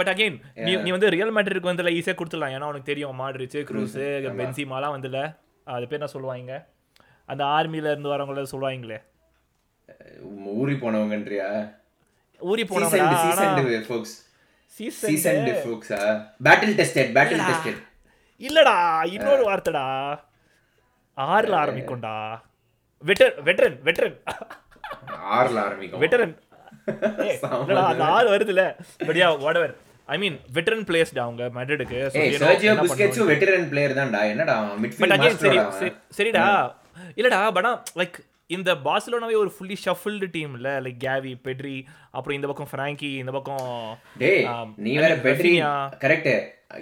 பட் 0.01 0.13
அகைன் 0.15 0.39
நீ 0.67 0.75
நீ 0.87 0.93
வந்து 0.97 1.15
ரியல் 1.17 1.35
மேட்ரிக்கு 1.39 1.71
வந்து 1.73 1.97
ஈஸியாக 1.99 2.17
கொடுத்துடலாம். 2.21 2.55
ஏன்னா 2.59 2.71
உனக்கு 2.73 2.91
தெரியும் 2.93 3.21
மாட்ரிச் 3.23 3.59
க்ரூஸ் 3.71 3.97
பென்சிமாலாம் 4.43 4.97
வந்துல 4.99 5.21
அது 5.75 5.87
பேர் 5.89 6.01
என்ன 6.01 6.11
சொல்லுவாங்க? 6.13 6.55
அந்த 7.29 7.43
ஆர்மில 7.53 7.91
இருந்து 7.91 8.13
வரவங்கள 8.13 8.45
சொல்லுவாங்களே. 8.53 8.99
ஊறி 10.55 10.75
போனவங்கன்றியா? 10.75 11.49
ஊறி 12.41 12.63
போனவங்க 12.65 13.17
சீசன் 14.73 15.41
ஆ? 15.99 16.03
பேட்டில் 16.41 16.77
டெஸ்டட் 16.79 17.11
பேட்டில் 17.17 17.43
டெஸ்டட் 17.43 17.81
இல்லடா 18.41 18.77
இன்னொரு 19.15 19.43
வார்த்தைடா. 19.49 19.85
ஆறுல 21.19 21.55
ஆரம்பிக்கும்டா. 21.63 22.15
வெட்டர் 23.03 23.35
வெட்டரன் 23.45 23.79
வெட்டரன் 23.85 24.17
ஆறுல 25.33 25.59
ஆரம்பிக்கும். 25.67 26.03
வெட்டரன் 26.05 26.35
அந்த 27.83 28.05
ஆறு 28.13 28.29
வருதுல. 28.31 28.63
But 29.09 29.19
yeah 29.19 29.29
what 29.39 29.59
I 30.09 30.17
mean 30.19 30.37
veteran 30.55 30.87
பிளேயர்ஸ்டா 30.89 31.23
அவங்க 31.27 31.43
மேட்ரிடுக்கு 31.57 31.99
ஏய் 32.21 32.33
சர்ஜியோ 32.43 32.73
புஸ்கெட்ஸும் 32.81 33.29
வெட்டரன் 33.33 33.69
பிளேயர் 33.71 33.99
தான்டா. 33.99 34.23
என்னடா 34.33 34.55
மிட்ஃபீல்ட் 34.83 35.23
மாஸ்டர் 35.23 35.95
சரிடா. 36.19 36.47
இல்லடா 37.19 37.41
பட் 37.57 37.69
லைக் 38.01 38.19
இந்த 38.51 38.71
பார்சிலோனாவே 38.87 39.37
ஒரு 39.43 39.51
ஃபுல்லி 39.55 39.77
ஷஃபிள்டு 39.85 40.27
டீம்ல 40.35 40.71
லைக் 40.85 40.99
கேவி 41.05 41.33
பெட்ரி 41.47 41.77
அப்புறம் 42.11 42.37
இந்த 42.39 42.49
பக்கம் 42.51 42.71
ஃப்ராங்கி 42.73 43.13
இந்த 43.23 43.33
பக்கம் 43.39 43.69
Um, 44.53 44.69
நீ 44.85 44.91
வேற 45.03 45.15
பெட்ரி. 45.27 45.53
கரெக்ட் 46.05 46.33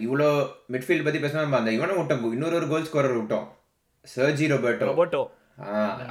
இவ்வளோ 0.07 0.29
மிட்ஃபீல்ட் 0.75 1.07
பத்தி 1.07 1.21
பேசாம 1.23 1.45
நம்ம 1.47 1.59
அந்த 1.61 1.71
இவனை 1.77 1.95
விட்டோம். 1.99 2.33
இன்னொரு 2.37 2.57
ஒரு 2.61 2.67
கோல் 2.73 2.89
ஸ்கோரர் 2.89 3.17
விட்டோம் 3.19 3.47
சர்ஜி 4.05 4.47
ரொபர்ட்டோ 4.53 4.89
ரொபோட்டோ 4.91 5.23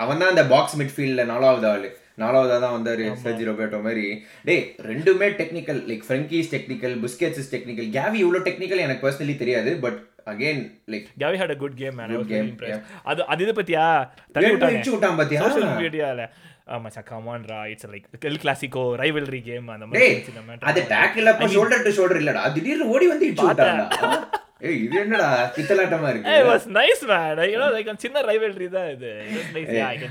அவன் 0.03 0.19
தான் 0.21 0.31
அந்த 0.33 0.43
பாக்ஸ் 0.53 0.77
மிட்ஃபீல்ட்ல 0.81 1.23
நாலாவது 1.31 1.67
ஆளு. 1.69 1.89
நாலாவதா 2.23 2.55
தான் 2.63 2.75
வந்தாரு 2.75 3.05
சர்ஜி 3.23 3.43
ரொபர்ட்டோ 3.49 3.79
மாதிரி. 3.85 4.05
டேய் 4.47 4.63
ரெண்டுமே 4.89 5.27
technical 5.39 5.79
like 5.89 6.03
Frenkie's 6.07 6.51
technical 6.55 6.95
Busquets 7.05 7.39
is 7.43 7.51
technical 7.53 7.89
Gavi 7.97 8.19
இவ்வளோ 8.23 8.41
டெக்னிக்கல் 8.47 8.83
எனக்கு 8.85 9.05
பர்சனலி 9.05 9.35
தெரியாது 9.38 9.73
but 9.79 9.99
again 10.27 10.62
like 10.91 11.08
Gavi 11.21 11.38
had 11.41 11.53
a 11.55 11.60
good 11.62 11.77
game 11.77 11.97
man 11.99 12.13
impressed 12.43 12.86
அது 13.05 13.21
அது 13.32 13.43
இது 13.45 13.53
பத்தியா? 13.60 13.86
தள்ளி 14.36 14.51
விட்டாங்க 14.53 14.79
விட்டான். 14.88 15.17
பாத்தியா? 15.19 15.41
சோஷியல் 15.43 15.73
மீடியால 15.79 16.21
மச்சான் 16.82 17.05
கமான்ரா 17.05 17.60
it's 17.71 17.88
like 17.91 18.25
El 18.29 18.41
Clasico 18.43 18.84
rivalry 19.01 19.39
game 19.47 19.69
அந்த 19.75 19.86
மாதிரி 19.88 20.10
சின்ன 20.27 20.41
matter. 20.47 20.65
அது 20.69 20.82
டேக்கிள் 20.91 21.29
அப்ப 21.32 21.47
ஷோல்டர் 21.55 21.86
டு 21.86 21.93
ஷோல்டர் 21.97 22.19
இல்லடா. 22.21 22.43
திடீர்னு 22.55 22.91
ஓடி 22.93 23.08
வந்து 23.08 23.27
இடிச்சு 23.29 23.47
ஏய் 24.62 24.79
இது 24.86 24.95
என்னடா? 25.01 25.27
இருக்கு. 26.10 26.32
know 27.55 27.69
like 27.75 27.89
சின்ன 28.01 28.23
ரைவல்ரி 28.29 28.67
தான் 28.73 28.89
இது. 28.95 29.12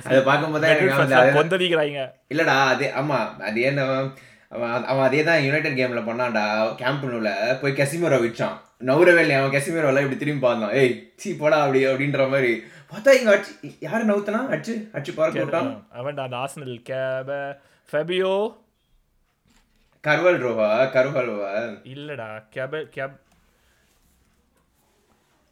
அதை 0.06 0.20
தான் 0.56 0.72
எனக்கு. 0.74 1.36
கொந்தளிக்கிறாங்க. 1.38 2.02
இல்லடா 2.34 2.56
அது 2.72 2.86
ஆமா 3.00 3.18
அது 3.48 3.60
என்ன 3.70 3.84
அவன் 4.52 4.86
அவன் 4.90 5.06
அதே 5.06 5.20
தான் 5.24 5.42
யுனைடெட் 5.44 5.78
கேம்ல 5.80 6.00
பண்ணான்டா. 6.06 6.44
கேம்ப் 6.80 7.04
நூல 7.10 7.30
போய் 7.60 7.78
கெசிமரோ 7.80 8.18
நவுரவே 8.88 9.22
இல்லையா 9.24 9.40
அவன் 9.40 9.54
கெசிமரோல 9.54 10.02
இப்படி 10.02 10.18
திரும்பி 10.18 10.42
பார்த்தான். 10.44 10.74
ஏய் 10.80 10.92
சீ 11.20 11.28
போடா 11.34 11.56
அப்படி 11.62 11.80
அப்படின்ற 11.86 12.28
மாதிரி. 12.34 12.52
பார்த்தா 12.92 13.14
இங்க 13.18 13.30
அடிச்சு 13.32 13.52
யாரு 13.86 14.02
நவுத்தனா? 14.10 14.40
அடிச்சு 14.52 14.74
அடிச்சு 14.94 15.12
பார்க்க 15.14 15.42
விட்டான் 15.42 15.70
அவன் 15.98 16.22
அந்த 16.24 16.36
ஆர்சனல் 16.36 16.78
கேப 16.90 17.30
ஃபெபியோ 17.88 18.32
கர்வல் 20.04 20.40
ரோவா 20.44 20.68
கர்வல்வா 20.94 21.52
இல்லடா 21.92 22.28
கேப 22.54 22.82
கேப் 22.96 23.16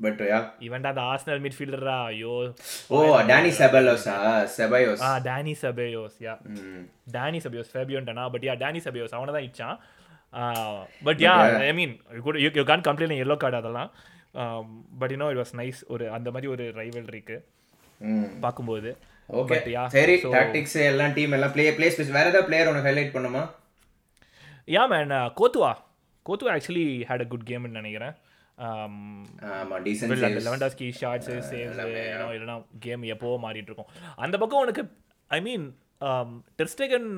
பட் 0.01 0.21
யா 0.31 0.39
இவன்டா 0.67 0.91
அந்த 0.93 1.03
ஆர்சனல் 1.13 1.43
மிட்ஃபீல்டரா 1.45 1.99
ஐயோ 2.11 2.35
ஓ 2.91 2.99
Danny 3.31 3.53
செபலோஸா 3.61 4.17
Ceballos 4.57 5.05
ah 5.09 5.13
Danny 5.29 5.55
சபேயோஸ் 5.63 6.19
yeah 6.27 6.35
Danny 7.17 7.41
சபியோஸ் 7.45 7.73
ஃபேபியோன்டனா 7.75 8.27
but 8.35 8.47
yeah 8.49 8.57
Danny 8.65 8.83
சபியோஸ் 8.87 9.17
அவனை 9.19 9.33
தான் 9.37 9.49
இச்சான் 9.49 9.79
but 11.09 11.23
yeah 11.27 11.35
I 11.71 11.73
mean 11.81 11.95
good 12.27 12.39
you 12.59 12.65
Khan 12.73 12.87
complain 12.89 13.23
yellow 13.25 13.37
card 13.43 13.59
அதெல்லாம். 13.63 13.91
But 15.01 15.13
you know 15.15 15.29
it 15.33 15.41
was 15.41 15.55
nice 15.61 15.79
ஒரு 15.95 16.05
அந்த 16.17 16.29
மாதிரி 16.35 16.49
ஒரு 16.55 16.65
ரைவல்ரிக்கு 16.81 17.37
ம் 18.01 18.27
பார்க்கும்போது. 18.43 18.91
ஓகே 19.29 19.57
சரி 19.95 20.15
டாக்டிக்ஸ் 20.35 20.77
எல்லாம் 20.91 21.15
டீம் 21.17 21.35
எல்லாம் 21.37 21.53
ப்ளே 21.55 21.65
ப்ளே 21.77 21.89
வேற 22.17 22.27
ஏதாவது 22.33 22.47
பிளேயர் 22.49 22.71
உனக்கு 22.73 22.89
ஹைலைட் 22.91 23.15
பண்ணுமா? 23.17 23.43
Yeah 24.75 24.83
man 24.93 25.15
கோத்துவா 25.41 25.73
கோத்துவா 26.27 26.53
actually 26.57 26.87
had 27.11 27.25
a 27.25 27.29
good 27.33 27.49
கேம்னு 27.51 27.79
நினைக்கிறேன். 27.81 28.15
லெவன்டாஸ்கி 30.41 30.87
ஷார்ட்ஸு 31.01 31.35
சேவ்ஸ் 31.51 31.81
இல்லைனா 32.35 32.57
கேம் 32.79 33.03
எப்போ 33.07 33.39
மாறிட்டு 33.43 33.71
இருக்கும். 33.71 33.91
அந்த 34.17 34.39
பக்கம் 34.39 34.61
உனக்கு 34.61 34.85
I 35.31 35.41
mean 35.41 35.67
Ter Stegen 36.59 37.09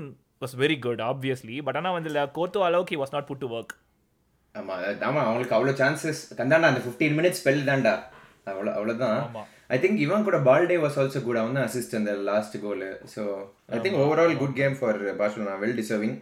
was 0.42 0.56
very 0.58 0.78
good 0.78 1.00
obviously 1.02 1.62
but 1.62 1.76
ஆனால் 1.76 1.92
வந்து 1.92 2.26
கோத்து 2.32 2.64
அளவுக்கு 2.64 2.96
was 2.98 3.12
not 3.12 3.26
put 3.26 3.38
to 3.38 3.50
work 3.58 3.74
ஆமா 4.54 4.74
அது- 4.80 5.02
ஆமா 5.02 5.20
அவங்களுக்கு 5.24 5.56
அவ்வளோ 5.56 5.74
சான்சஸ் 5.78 6.20
தந்தாண்டா 6.36 6.68
அந்த 6.68 6.80
ஃபிஃப்டீன் 6.80 7.16
மினிட்ஸ் 7.18 7.40
ஸ்பெல் 7.42 7.62
தான்டா. 7.64 7.94
அவ்வளோ 8.46 8.70
அவ்வளோதான். 8.74 9.18
ஐ 9.68 9.78
திங்க் 9.78 9.98
இவன் 9.98 10.24
கூட 10.24 10.38
பால்டே 10.40 10.76
வாஸ் 10.78 10.98
ஆல்சோ 10.98 11.22
குட் 11.22 11.36
அவன் 11.36 11.52
தான் 11.52 11.68
அசிஸ்ட் 11.68 11.96
அந்த 11.96 12.12
last 12.22 12.62
goal 12.62 12.84
so 13.14 13.22
I 13.68 13.78
think 13.78 13.98
overall 13.98 14.36
good 14.36 14.54
game 14.54 14.78
for 14.78 15.00
Barcelona 15.18 15.56
well 15.58 15.78
deserving 15.80 16.16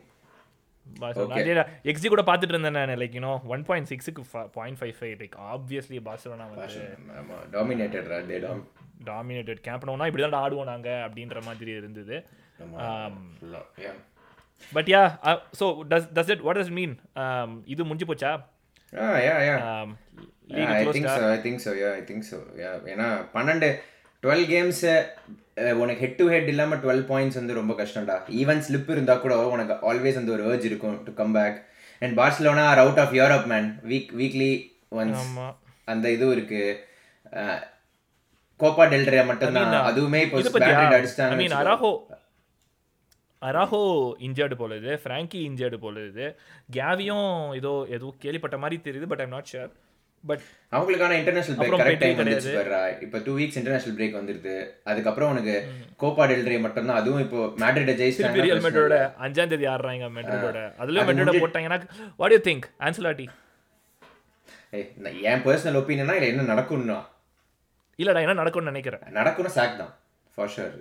xG 1.91 2.09
கூட 2.09 2.23
பார்த்துட்டு 2.23 2.55
இருந்தேன் 2.55 2.77
நான் 2.79 2.95
like 3.03 3.17
you know 3.19 3.33
one 3.55 3.65
point 3.69 3.89
சிக்ஸுக்கு 3.93 4.23
point 4.59 4.79
five 4.81 4.95
five 4.99 5.15
like 5.23 5.37
obviously 5.55 6.01
Barcelona 6.09 6.47
வந்து 6.53 6.87
டாமினேட்டட் 7.57 8.09
டாமினேட்டட் 9.11 9.61
கேம்ப்னோனா 9.67 10.07
இப்படி 10.11 10.25
தான் 10.27 10.43
ஆடுவோம் 10.45 10.71
நாங்கள் 10.73 11.03
அப்படின்ற 11.07 11.41
மாதிரி 11.45 11.73
இருந்தது. 11.81 12.17
But 14.73 14.89
yeah 14.95 15.03
so 15.61 15.67
does 15.91 16.09
does 16.17 16.31
it 16.35 16.45
what 16.47 16.59
does 16.59 16.75
mean 16.79 16.95
இது 17.67 17.89
முடிஞ்சு 17.89 18.09
போச்சா? 18.13 18.33
ஆ 18.93 19.09
யா 19.29 19.37
யா 19.49 19.57
Yeah, 20.49 20.69
I 20.73 20.85
think 20.95 21.07
so. 21.09 21.23
I 21.29 21.39
think 21.45 21.59
so. 21.61 21.71
Yeah, 21.73 21.93
I 22.01 22.03
think 22.09 22.23
so. 22.25 22.37
Yeah, 22.61 22.75
ஏன்னா 22.93 23.07
பன்னெண்டு 23.33 23.69
டுவெல் 24.23 24.45
கேம்ஸ் 24.53 24.83
உனக்கு 25.83 26.01
ஹெட் 26.05 26.19
டு 26.19 26.25
ஹெட் 26.33 26.51
இல்லாம 26.53 26.77
டுவெல் 26.83 27.05
பாயிண்ட்ஸ் 27.11 27.39
வந்து 27.41 27.55
ரொம்ப 27.59 27.73
கஷ்டம்டா. 27.79 28.17
ஈவன் 28.41 28.61
ஸ்லிப் 28.67 28.91
இருந்தா 28.95 29.15
கூட 29.23 29.35
உனக்கு 29.55 29.75
ஆல்வேஸ் 29.91 30.19
அந்த 30.21 30.33
ஒரு 30.37 30.43
ஏர்ஜ் 30.51 30.67
இருக்கும் 30.71 30.97
to 31.07 31.13
come 31.21 31.37
back 31.37 31.57
and 32.03 32.15
Barcelona 32.19 32.65
are 32.73 32.83
out 32.83 33.01
of 33.05 33.15
Europe 33.21 33.47
man 33.53 33.69
week 33.93 34.11
weekly 34.21 34.51
once 34.99 35.25
அந்த 35.89 36.07
இது 36.17 36.27
இருக்கு. 36.37 36.61
கோப்பா 38.61 38.85
டெல்ரே 38.93 39.23
மட்டும்தான். 39.31 39.73
அதுவுமே 39.89 40.21
இப்போ 40.27 40.39
ஐ 40.69 40.85
அடிச்சிட்டாங்க 40.99 41.41
மீன் 41.41 41.57
அராஹோ 41.63 41.91
அராஹோ 43.43 43.81
இன்ஜர்டு 44.27 44.57
போல 44.61 44.77
இது. 44.81 44.93
ஃப்ராங்கி 45.03 45.41
இன்ஜர்டு 45.49 45.79
போல 45.83 46.05
இது. 46.11 46.27
கேவியும் 46.77 47.29
ஏதோ 47.59 47.73
ஏதோ 47.97 48.09
கேள்விப்பட்ட 48.25 48.59
மாதிரி 48.63 48.77
தெரியுது 48.87 49.11
but 49.13 49.23
I'm 49.25 49.35
not 49.37 49.51
sure 49.53 49.73
but 50.25 50.45
அவங்களுக்கான 50.77 51.17
இன்டர்நேஷனல் 51.21 51.59
பிரேக் 51.59 51.81
கரெக்ட் 51.81 52.03
டைம் 52.05 52.21
வந்துச்சு 52.21 52.53
இப்போ 53.05 53.19
டூ 53.27 53.33
வீக்ஸ் 53.39 53.59
இன்டர்நேஷனல் 53.61 53.97
பிரேக் 53.99 54.17
வந்துருது. 54.19 54.55
அதுக்கப்புறம் 54.91 55.31
உனக்கு 55.35 55.55
கோப்பா 56.03 56.25
டெல்ரே 56.31 56.59
மட்டும்தான். 56.67 57.01
அதுவும் 57.01 57.23
இப்போ 57.25 57.41
மேட்ரிட் 57.63 57.91
திருப்பி 57.91 58.45
ரியல் 58.47 58.63
ஜெயிச்சிட்டாங்க 58.63 58.67
மெட்ரோட 58.67 58.97
அஞ்சாம் 59.27 59.51
தேதி 59.53 59.67
ஆடுறாங்க 59.75 60.09
மெட்ரோட 60.17 60.63
அதுலயும் 60.83 61.09
மெட்ரோட 61.11 61.35
போட்டாங்கன்னா 61.45 61.79
வாட் 62.23 62.35
யூ 62.37 62.41
திங்க் 62.49 62.67
ஆன்சலாட்டி 62.89 63.27
என் 65.31 65.45
பர்சனல் 65.45 65.79
ஒப்பீனியனா 65.81 66.15
இல்லை 66.19 66.29
என்ன 66.33 66.47
நடக்கும்னா? 66.55 66.97
இல்லடா 67.99 68.21
என்ன 68.25 68.35
நடக்கும்னு 68.41 68.71
நினைக்கிறேன். 68.71 69.05
நடக்கும்னா 69.19 69.53
சாக் 69.59 69.79
தான். 69.83 69.93
For 70.39 70.51
sure 70.55 70.75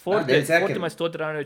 fourth 0.00 0.30
fourth. 0.62 0.80
Match 0.84 0.98
தோத்துறான்னு 1.02 1.42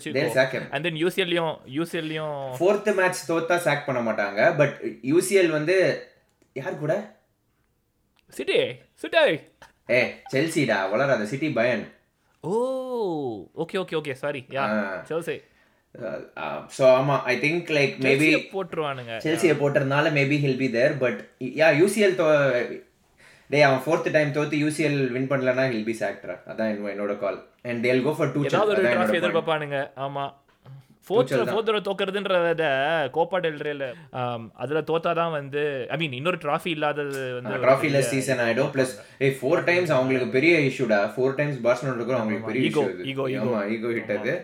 him. 0.54 0.62
And 0.74 0.84
then 0.86 1.00
யூசிஎல்லையும் 1.02 1.56
யூசிஎல்லையும் 1.78 2.38
ஃபோர்த் 2.60 2.88
மேட்ச் 3.00 3.20
தோத்தா 3.30 3.56
சாக் 3.66 3.84
பண்ண 3.88 4.00
மாட்டாங்க. 4.08 4.40
பட் 4.60 4.76
யூசிஎல் 5.12 5.50
வந்து 5.58 5.76
யார் 6.60 6.80
கூட? 6.84 6.94
சிட்டி 8.32 8.58
சிட்டி 8.94 9.18
ஏ 9.90 10.00
செல்சிடா 10.32 10.78
வளராத 10.90 11.24
City 11.26 11.48
Bayern 11.52 11.82
oh 12.44 12.52
okay 13.56 13.78
okay 13.78 13.96
okay 13.96 14.14
sorry 14.20 14.42
yeah 14.50 14.64
Chelsea 15.08 15.36
so 16.74 16.84
ஆமா 16.92 17.16
ஐ 17.24 17.34
திங்க் 17.38 17.70
லைக் 17.70 17.94
மேபி 18.04 18.28
போட்டுருவானுங்க. 18.52 19.14
செல்சியை 19.24 19.54
போட்டதுனால 19.56 20.12
maybe 20.12 20.36
he'll 20.38 20.56
be 20.56 20.68
there 20.70 20.94
but 20.98 21.18
yeah 21.56 21.68
UCL 21.80 22.14
though 22.14 22.26
டேய் 23.50 23.62
அவன் 23.62 23.82
ஃபோர்த் 23.84 24.08
டைம் 24.12 24.30
தோத்து 24.32 24.58
யூசிஎல் 24.60 24.98
வின் 25.10 25.28
பண்ணலனா 25.28 25.64
ஹில் 25.68 25.84
பி 25.84 25.94
சாக்டரா 26.00 26.36
அதான் 26.46 26.70
என்னோட- 26.90 27.18
கால் 27.18 27.38
அண்ட் 27.62 27.82
தேல் 27.82 28.02
கோ 28.02 28.12
ஃபார் 28.12 28.32
டூ 28.32 28.44
ஏதாவது 28.44 28.72
ஒரு 28.72 29.18
எதிர்பார்ப்பானுங்க. 29.18 29.78
ஆமா. 29.96 30.24
ஃபோர்த் 31.06 31.32
ஃபோர்த் 31.50 31.68
தடவை 31.68 31.82
தோக்கிறதுன்றத 31.86 32.64
கோப்பா 33.14 33.38
டெல்ரேல 33.44 33.86
அதுல 34.62 34.80
தோத்தாதான் 34.90 35.32
வந்து 35.36 35.62
ஐ 35.94 35.96
மீன் 36.02 36.16
இன்னொரு 36.18 36.38
டிராஃபி 36.44 36.70
இல்லாதது 36.76 37.22
வந்து 37.36 37.60
ட்ராஃபிலெஸ் 37.64 38.10
சீசன் 38.14 38.42
ஆயிடும் 38.44 38.70
ப்ளஸ் 38.74 38.92
ஏய் 39.26 39.34
ஃபோர் 39.40 39.64
டைம்ஸ் 39.68 39.92
அவங்களுக்கு 39.96 40.28
பெரிய 40.36 40.54
இஷ்யூடா 40.70 41.00
ஃபோர் 41.14 41.36
டைம்ஸ் 41.40 41.58
பார்சலோனா 41.66 41.96
இருக்கும் 41.98 42.20
அவங்களுக்கு 42.20 42.50
பெரிய 42.52 42.70
ego. 43.12 43.26
ஆமா 43.42 43.62
ஈகோ 43.76 43.92
ஹிட் 43.98 44.14
அது. 44.18 44.34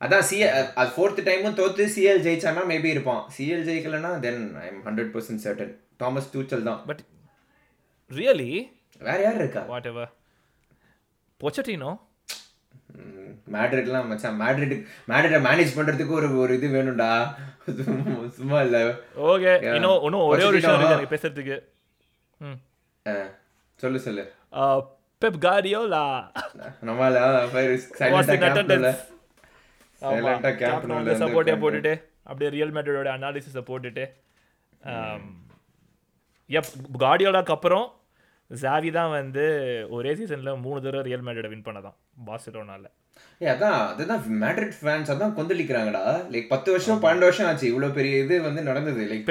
அதான் 0.00 0.24
சிஎல் 0.30 0.52
அது 0.80 0.90
ஃபோர்த் 0.96 1.20
டைமும் 1.28 1.56
தோத்து 1.60 1.84
சிஎல் 1.94 2.20
ஜெயிச்சானா 2.26 2.62
மேபி 2.72 2.88
இருப்பான். 2.94 3.22
CL 3.36 3.64
ஜெயிக்கலனா 3.68 4.10
then 4.26 4.42
I 4.64 4.66
am 4.72 4.82
hundred 4.88 5.10
percent 5.14 5.42
certain 5.44 5.72
Thomas 6.02 6.28
Tuchel 6.34 6.66
தான். 6.68 6.80
பட் 6.90 7.02
ரியலி 8.10 8.50
வேற 9.08 9.18
யார் 9.24 9.40
இருக்கா? 9.42 9.62
வாட் 9.72 9.88
எவர் 9.92 10.12
பொச்சட்டினோ 11.40 11.90
மேட்ரிட்லாம் 13.52 14.06
மச்சான் 14.06 14.40
மேட்ரிட் 14.40 14.74
மேட்ரிட்டை 15.08 15.40
மேனேஜ் 15.44 15.76
பண்றதுக்கு 15.76 16.12
ஒரு 16.12 16.28
ஒரு 16.38 16.54
இது 16.54 16.68
வேணும்டா. 16.68 17.10
சும்மா- 18.36 18.62
இல்ல. 18.62 18.78
ஓகே 19.26 19.52
இன்னும் 19.70 20.02
இன்னும் 20.02 20.24
ஒரே 20.24 20.44
ஒரு 20.44 20.56
விஷயம். 20.56 20.84
இருக்கு 20.90 21.14
பேசுறதுக்கு. 21.14 21.56
ம். 22.40 22.58
சொல்லு 23.80 24.00
சொல்லு. 24.00 24.24
பெப் 25.22 25.38
கார்டியோலா 25.44 26.04
நம்மள 26.84 27.14
சைலண்டா 27.92 29.04
சப்போர்ட்டே 31.20 31.54
போட்டுட்டு 31.56 31.92
அப்படியே 32.24 32.50
ரியல் 32.50 32.72
மேட்டரோட 32.72 33.10
அனாலிசிஸை 33.14 33.62
போட்டுட்டு 33.66 34.04
எப் 36.50 36.70
கார்டியோலாக்கு 37.00 37.50
அப்புறம் 37.50 37.86
ஜாவி 38.50 38.90
தான் 38.90 39.10
வந்து 39.10 39.44
ஒரே 39.90 40.12
சீசன்ல 40.14 40.52
மூணு 40.60 40.78
தடவை 40.80 41.02
ரியல் 41.02 41.24
மேட்டரோட 41.24 41.48
வின் 41.48 41.66
பண்ணதான் 41.66 41.96
பார்சிலோனால 42.26 42.86
ஏய் 43.44 43.52
அதான் 43.54 43.78
அதுதான் 43.92 44.22
மேட்ரிட் 44.42 44.74
ஃபேன்ஸ் 44.80 45.12
அதான் 45.14 45.36
கொந்தளிக்கிறாங்கடா. 45.38 46.02
லைக் 46.34 46.50
பத்து 46.54 46.68
வருஷம் 46.74 47.02
பன்னெண்டு 47.04 47.28
வருஷம் 47.28 47.48
ஆச்சு. 47.50 47.70
இவ்வளவு 47.72 47.96
பெரிய 48.00 48.24
இது 48.24 48.36
வந்து 48.48 48.62
நடந்தது. 48.70 49.04
லைக் 49.12 49.24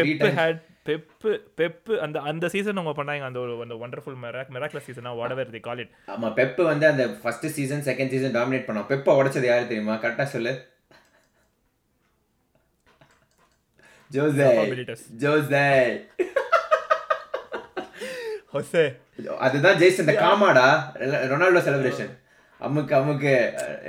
பெப்பு 0.89 1.31
பெப்பு 1.59 1.93
அந்த 2.03 2.17
அந்த 2.29 2.45
சீசன் 2.53 2.77
அவங்க 2.79 2.93
பண்ணாங்க. 2.99 3.23
அந்த 3.29 3.39
ஒரு 3.45 3.53
அந்த 3.63 3.75
ஒண்டர்ஃபுல் 3.85 4.17
மெராக் 4.23 4.51
மெராக்லஸ் 4.55 4.87
சீசனா 4.89 5.11
what 5.19 5.33
ever 5.35 5.49
the 5.55 5.61
call 5.65 5.81
it 5.83 5.91
ஆமா 6.13 6.27
பெப் 6.37 6.61
வந்து 6.71 6.85
அந்த 6.91 7.05
first 7.21 7.47
season 7.57 7.83
second 7.89 8.13
season 8.13 8.35
dominate 8.37 8.67
பண்ணோம். 8.67 8.87
பெப்பை 8.91 9.15
உடைச்சது 9.19 9.47
யாரு 9.49 9.65
தெரியுமா? 9.71 9.95
கரெக்டா 10.03 10.27
சொல்லு. 10.35 10.53
ஜோசே. 14.11 14.47
ஜோசே 15.23 15.65
ஹொசே 18.53 18.83
அதுதான் 19.45 19.79
ஜெயிஸ் 19.81 20.01
இந்த 20.03 20.13
காமாடா. 20.21 20.67
ரொனால்டோ 21.31 21.61
செலிப்ரேஷன் 21.67 22.13
அமுக்கு 22.61 22.93
அமுக்கு 22.99 23.31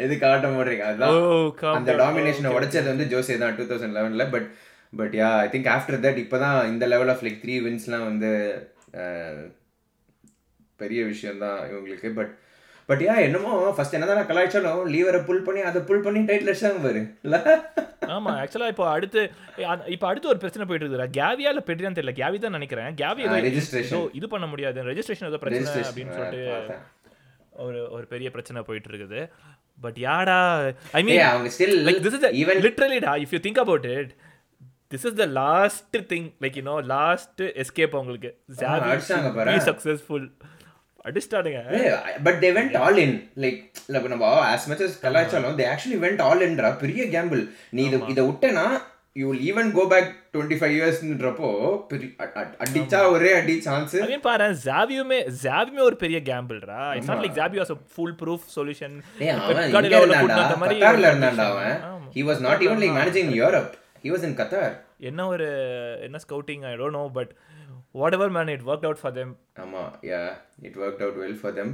எது 0.04 0.14
காட்ட 0.22 0.46
போடுறீங்க? 0.54 0.86
அதுதான் 0.88 1.18
கம் 1.60 1.76
அந்த 1.78 1.92
டாமினேஷனை 2.02 2.50
உடைச்சது 2.56 2.92
வந்து 2.92 3.06
ஜோசே 3.12 3.36
தான் 3.42 3.54
டூ 3.58 3.66
தௌசண்ட் 3.70 3.96
லெவனில் 3.98 4.32
but 4.34 4.48
but 4.92 5.14
yeah 5.20 5.30
I 5.44 5.46
think 5.54 5.70
after 5.76 6.02
that 6.06 6.20
இப்போ 6.24 6.36
தான் 6.44 6.58
இந்த 6.72 6.84
லெவல் 6.92 7.12
ஆஃப் 7.14 7.24
லைக் 7.26 7.40
த்ரீ 7.44 7.54
வின்ஸ்லாம் 7.66 8.08
வந்து 8.10 8.30
பெரிய 10.80 11.00
விஷயம் 11.12 11.42
தான் 11.44 11.58
இவங்களுக்கு. 11.70 12.10
பட் 12.18 12.32
பட் 12.88 13.02
யா 13.06 13.14
என்னமோ 13.24 13.52
ஃபர்ஸ்ட் 13.76 13.96
என்னதான் 13.96 14.28
கலாய்ச்சாலும் 14.28 14.90
லீவரை 14.94 15.20
புல் 15.28 15.46
பண்ணி 15.46 15.62
அதை 15.70 15.80
புல் 15.88 16.04
பண்ணி 16.04 16.20
டைட்டில் 16.28 16.50
அடிச்சாங்க 16.52 16.82
பாரு. 16.84 17.00
இல்ல? 17.26 17.38
ஆமா 18.16 18.30
ஆக்சுவலா 18.42 18.68
இப்போ 18.72 18.84
அடுத்து 18.92 19.22
இப்போ 19.94 20.06
அடுத்து 20.10 20.30
ஒரு 20.32 20.40
பிரச்சனை 20.42 20.64
போயிட்டு 20.68 20.86
இருக்குடா 20.86 21.08
கேவியா 21.18 21.50
இல்ல 21.54 21.62
பெட்ரியான்னு 21.68 21.98
தெரியல. 21.98 22.14
கேவி 22.20 22.38
தான் 22.44 22.56
நினைக்கிறேன். 22.58 22.90
Gavi 23.02 23.26
registration. 23.48 23.96
ஏதோ 23.96 24.00
இது 24.20 24.28
பண்ண 24.34 24.46
முடியாது. 24.52 24.86
ரெஜிஸ்ட்ரேஷன் 24.90 25.30
ஏதோ 25.32 25.40
பிரச்சனை 25.44 25.82
அப்படின்னு 25.90 26.16
சொல்லிட்டு. 26.18 26.78
ஒரு 27.58 27.90
ஒரு 27.90 28.06
பெரிய 28.06 28.30
பிரச்சனை 28.30 28.62
போயிட்டு 28.62 28.90
இருக்குது 28.90 29.30
பட் 29.80 29.98
யாடா 29.98 30.38
ஐ 30.92 31.02
மீன் 31.02 31.20
அவங்க 31.20 31.50
still 31.58 31.76
like 31.88 32.02
this 32.04 32.14
is 32.14 32.22
the 32.22 32.30
even 32.30 33.04
da 33.04 33.12
if 33.24 33.32
you 33.32 33.38
think 33.38 33.58
about 33.64 33.84
it 34.00 34.16
this 34.90 35.06
is 35.06 35.14
the 35.18 35.26
last 35.26 35.96
thing 36.12 36.32
like 36.40 36.56
you 36.56 36.62
know 36.62 36.78
last 36.86 37.40
escape 37.40 37.92
அவங்களுக்கு. 37.92 38.30
successful. 39.58 40.30
அடிச்சிட்டானுங்க. 41.04 41.60
But 42.22 42.38
they 42.44 42.48
went 42.52 42.76
all 42.76 42.96
in 42.96 43.30
like 43.36 43.60
நம்ம 43.86 44.44
as 44.52 44.68
கலாய்ச்சாலும் 45.02 45.58
they 45.58 45.66
actually 45.72 45.98
went 46.06 46.22
all 46.22 46.40
இன்ரா 46.40 46.78
பெரிய 46.78 47.04
gamble 47.04 47.48
நீ 47.70 47.82
இதை 47.82 48.00
இதை 48.08 48.24
விட்டேனா 48.24 48.82
you 49.18 49.24
will 49.30 49.42
even 49.48 49.70
go 49.76 49.82
back 49.92 50.08
twenty 50.34 50.56
five 50.60 50.74
இயர்ஸ்ன்றப்போ 50.76 51.48
அடிச்சா 52.62 53.00
ஒரே 53.14 53.30
அடி 53.38 53.54
சான்ஸ் 53.66 53.94
mean 54.04 54.22
பாரு 54.26 54.46
ஜாவியுமே 54.66 55.18
ஜாவியுமே 55.44 55.82
ஒரு 55.88 55.96
பெரிய 56.02 56.18
கேம்பிள்ரா 56.30 56.80
it's 56.96 57.10
not 57.12 57.22
like 57.24 57.36
Xavi 57.40 57.60
was 57.62 57.72
கூட்டிட்டு 57.96 59.98
இருந்தான்டா. 59.98 60.38
வந்த 60.38 60.56
மாதிரி 60.62 60.78
கத்தார்ல 60.78 61.10
இருந்தான்டா. 61.12 61.46
அவன். 61.54 61.76
he 62.16 62.24
was 62.30 62.40
not 62.46 62.62
even 62.66 62.80
like 62.84 62.94
managing 63.00 63.30
Europe. 63.42 63.72
He 64.04 64.10
was 64.10 64.22
in 64.28 64.34
Qatar. 64.42 64.68
என்ன 65.08 65.26
ஒரு 65.32 65.46
என்ன 66.06 66.16
scouting 66.24 66.64
I 66.70 66.72
don't 66.78 66.96
know 66.96 67.02
but 67.18 67.32
whatever 68.16 68.32
man 68.36 68.50
it 68.54 68.64
work 68.70 68.86
out 68.88 69.00
for 69.02 69.14
them 69.18 69.32
ஆமா 69.64 69.82
yeah 70.10 70.26
it 70.68 70.74
worked 70.76 71.02
out 71.06 71.14
well 71.22 71.34
for 71.42 71.50
them. 71.58 71.68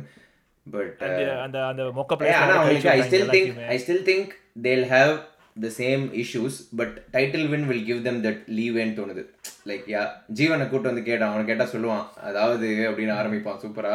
But 0.66 1.00
uh, 1.04 1.36
அந்த 1.44 1.58
அந்த 1.70 1.82
மொக்க 1.98 2.18
அவங்களுக்கு 2.40 2.90
I 2.94 3.00
still 3.08 3.30
think 3.34 3.56
I 3.72 3.76
still 3.84 4.04
think 4.10 4.30
they'll 4.66 4.86
have 4.92 5.14
the 5.56 5.68
same 5.78 6.04
issues 6.22 6.56
but 6.78 6.94
title 7.14 7.46
win 7.50 7.66
will 7.70 7.84
give 7.88 8.00
them 8.06 8.16
that 8.26 8.40
லீவேன்னு 8.58 8.94
தோணுது. 8.98 9.22
Like 9.70 9.86
யா 9.94 10.02
ஜீவனை 10.38 10.64
கூட்டு 10.70 10.90
வந்து 10.90 11.04
கேட்டான். 11.08 11.30
அவனை 11.32 11.44
கேட்டா 11.50 11.66
சொல்லுவான் 11.74 12.04
அதாவது 12.28 12.68
அப்படின்னு 12.88 13.14
ஆரம்பிப்பான். 13.20 13.60
சூப்பரா 13.64 13.94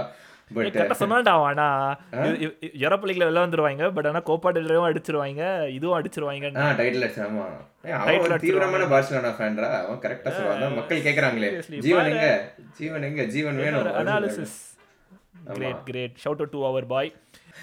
பட் 0.58 0.78
சொன்னான்டா 1.02 1.34
ஆனா 1.48 1.66
யூரோப் 2.84 3.04
லீக்ல 3.08 3.26
வெளில 3.28 3.44
வந்துருவாங்க 3.46 3.90
பட் 3.98 4.08
ஆனா 4.12 4.22
கோப்பா 4.30 4.52
அடிச்சிருவாங்க 4.90 5.44
இதுவும் 5.76 5.98
அடிச்சிருவாங்க 5.98 6.52
ஆ 6.64 6.72
டைட்டில் 6.80 7.06
அடிச்சு 7.06 7.24
ஆமா. 7.28 7.46
அவன் 7.98 8.44
தீவிரமான 8.46 8.88
பார்சலோனா 8.94 9.32
ஃபேன்ரா 9.40 9.70
அவன் 9.84 10.02
கரெக்டா 10.06 10.32
சொல்லுவான். 10.38 10.58
அதான் 10.58 10.78
மக்கள் 10.80 11.06
கேக்குறாங்களே. 11.08 11.52
ஜீவன் 11.86 12.10
எங்க? 12.14 12.30
ஜீவன் 12.80 13.08
எங்க? 13.10 13.24
ஜீவன் 13.36 13.62
வேணும். 13.64 13.94
Analysis 14.02 14.58
great 15.58 15.84
great 15.90 16.18
shout 16.24 16.42
out 16.44 16.56
to 16.56 16.62
our 16.72 16.88
boy 16.94 17.12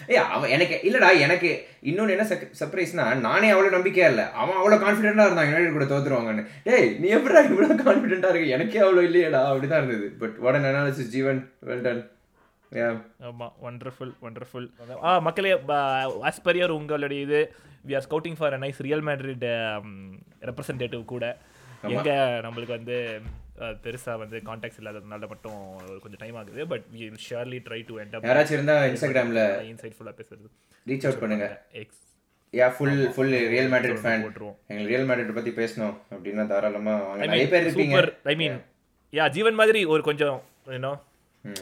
ஏய் 0.09 0.21
அவன் 0.35 0.51
எனக்கு 0.51 0.77
இல்லடா 0.89 1.11
எனக்கு 1.21 1.51
இன்னொன்னு 1.91 2.15
என்ன 2.17 2.25
சர்ப்ரைஸ்னா 2.61 3.05
நானே 3.21 3.49
அவ்வளவு 3.53 3.77
நம்பிக்கையா 3.77 4.09
இல்ல. 4.13 4.25
அவன் 4.35 4.59
அவ்வளவு 4.61 4.83
கான்ஃபிடென்ட்டா 4.85 5.27
இருந்தான் 5.27 5.49
யுனைடெட் 5.49 5.77
கூட 5.77 5.87
தோத்துருவாங்கன்னு. 5.87 6.45
டேய் 6.67 6.89
நீ 7.01 7.09
எப்படா 7.17 7.43
இவ்வளவு 7.49 7.77
கான்ஃபிடென்ட்டா 7.83 8.31
இருக்கு? 8.33 8.55
எனக்கே 8.57 8.83
அவ்வளவு 8.85 9.09
இல்லையடா 9.09 9.41
அப்படிதான் 9.51 9.81
இருந்தது. 9.83 10.09
But 10.23 10.37
what 10.45 10.59
an 10.61 10.69
analysis 10.71 11.15
Jeevan 11.15 11.41
well 11.63 11.87
done 11.87 12.03
yeah 12.73 12.87
ஆமா 13.27 13.47
வண்டர்ஃபுல் 13.65 14.13
வண்டர்ஃபுல் 14.23 14.69
ஆ 15.05 15.11
மக்களே 15.27 15.53
per 16.47 16.55
your 16.57 16.71
உங்களுடைய 16.79 17.19
இது 17.27 17.41
we 17.89 17.95
are 17.95 18.05
scouting 18.07 18.39
for 18.39 18.57
nice 18.65 18.81
Real 18.87 19.05
Madrid 19.09 19.47
representative 20.49 21.05
கூட. 21.07 21.25
எங்க 21.91 22.11
நம்மளுக்கு 22.45 22.77
வந்து 22.79 22.97
அஹ், 23.59 23.77
பெருசா 23.85 24.13
வந்து 24.19 24.37
கான்டாக்ட்ஸ் 24.47 24.81
இல்லாததுனால 24.81 25.29
மட்டும் 25.29 25.61
கொஞ்சம் 26.03 26.21
டைம் 26.21 26.37
ஆகுது. 26.37 26.67
But 26.67 26.85
we 26.95 27.05
surely 27.25 27.61
try 27.67 27.81
to 27.87 27.95
end 27.99 28.17
up 28.17 28.27
யாராச்சும் 28.27 28.59
இருந்தா 28.59 28.77
இன்ஸ்டாகிராம்ல 28.89 29.43
இன்சைட்ஃபுல்லா 29.71 30.15
பேசுறது. 30.19 30.49
ரீச் 30.87 31.07
அவுட் 31.07 31.23
பண்ணுங்க. 31.23 31.47
X 31.75 32.03
yeah 32.55 32.67
full 32.75 32.99
full 33.15 33.33
Real 33.49 33.71
Madrid 33.73 34.03
fan 34.03 34.23
எங்களுக்கு 34.23 34.91
ரியல் 34.91 35.07
மேட்ரிட் 35.09 35.35
பத்தி 35.35 35.53
பேசணும் 35.53 35.95
அப்படின்னா 36.11 36.45
தாராளமா 36.47 36.95
வாங்க. 37.03 37.23
ஐ 37.23 37.29
நிறைய 37.29 37.47
பேர் 37.49 37.65
இருப்பீங்க. 37.65 37.97
ஐ 38.25 38.37
மீன் 38.37 38.59
யா 39.13 39.27
ஜீவன் 39.31 39.55
மாதிரி 39.55 39.81
ஒரு 39.87 40.03
கொஞ்சம் 40.03 40.39
you know 40.69 40.93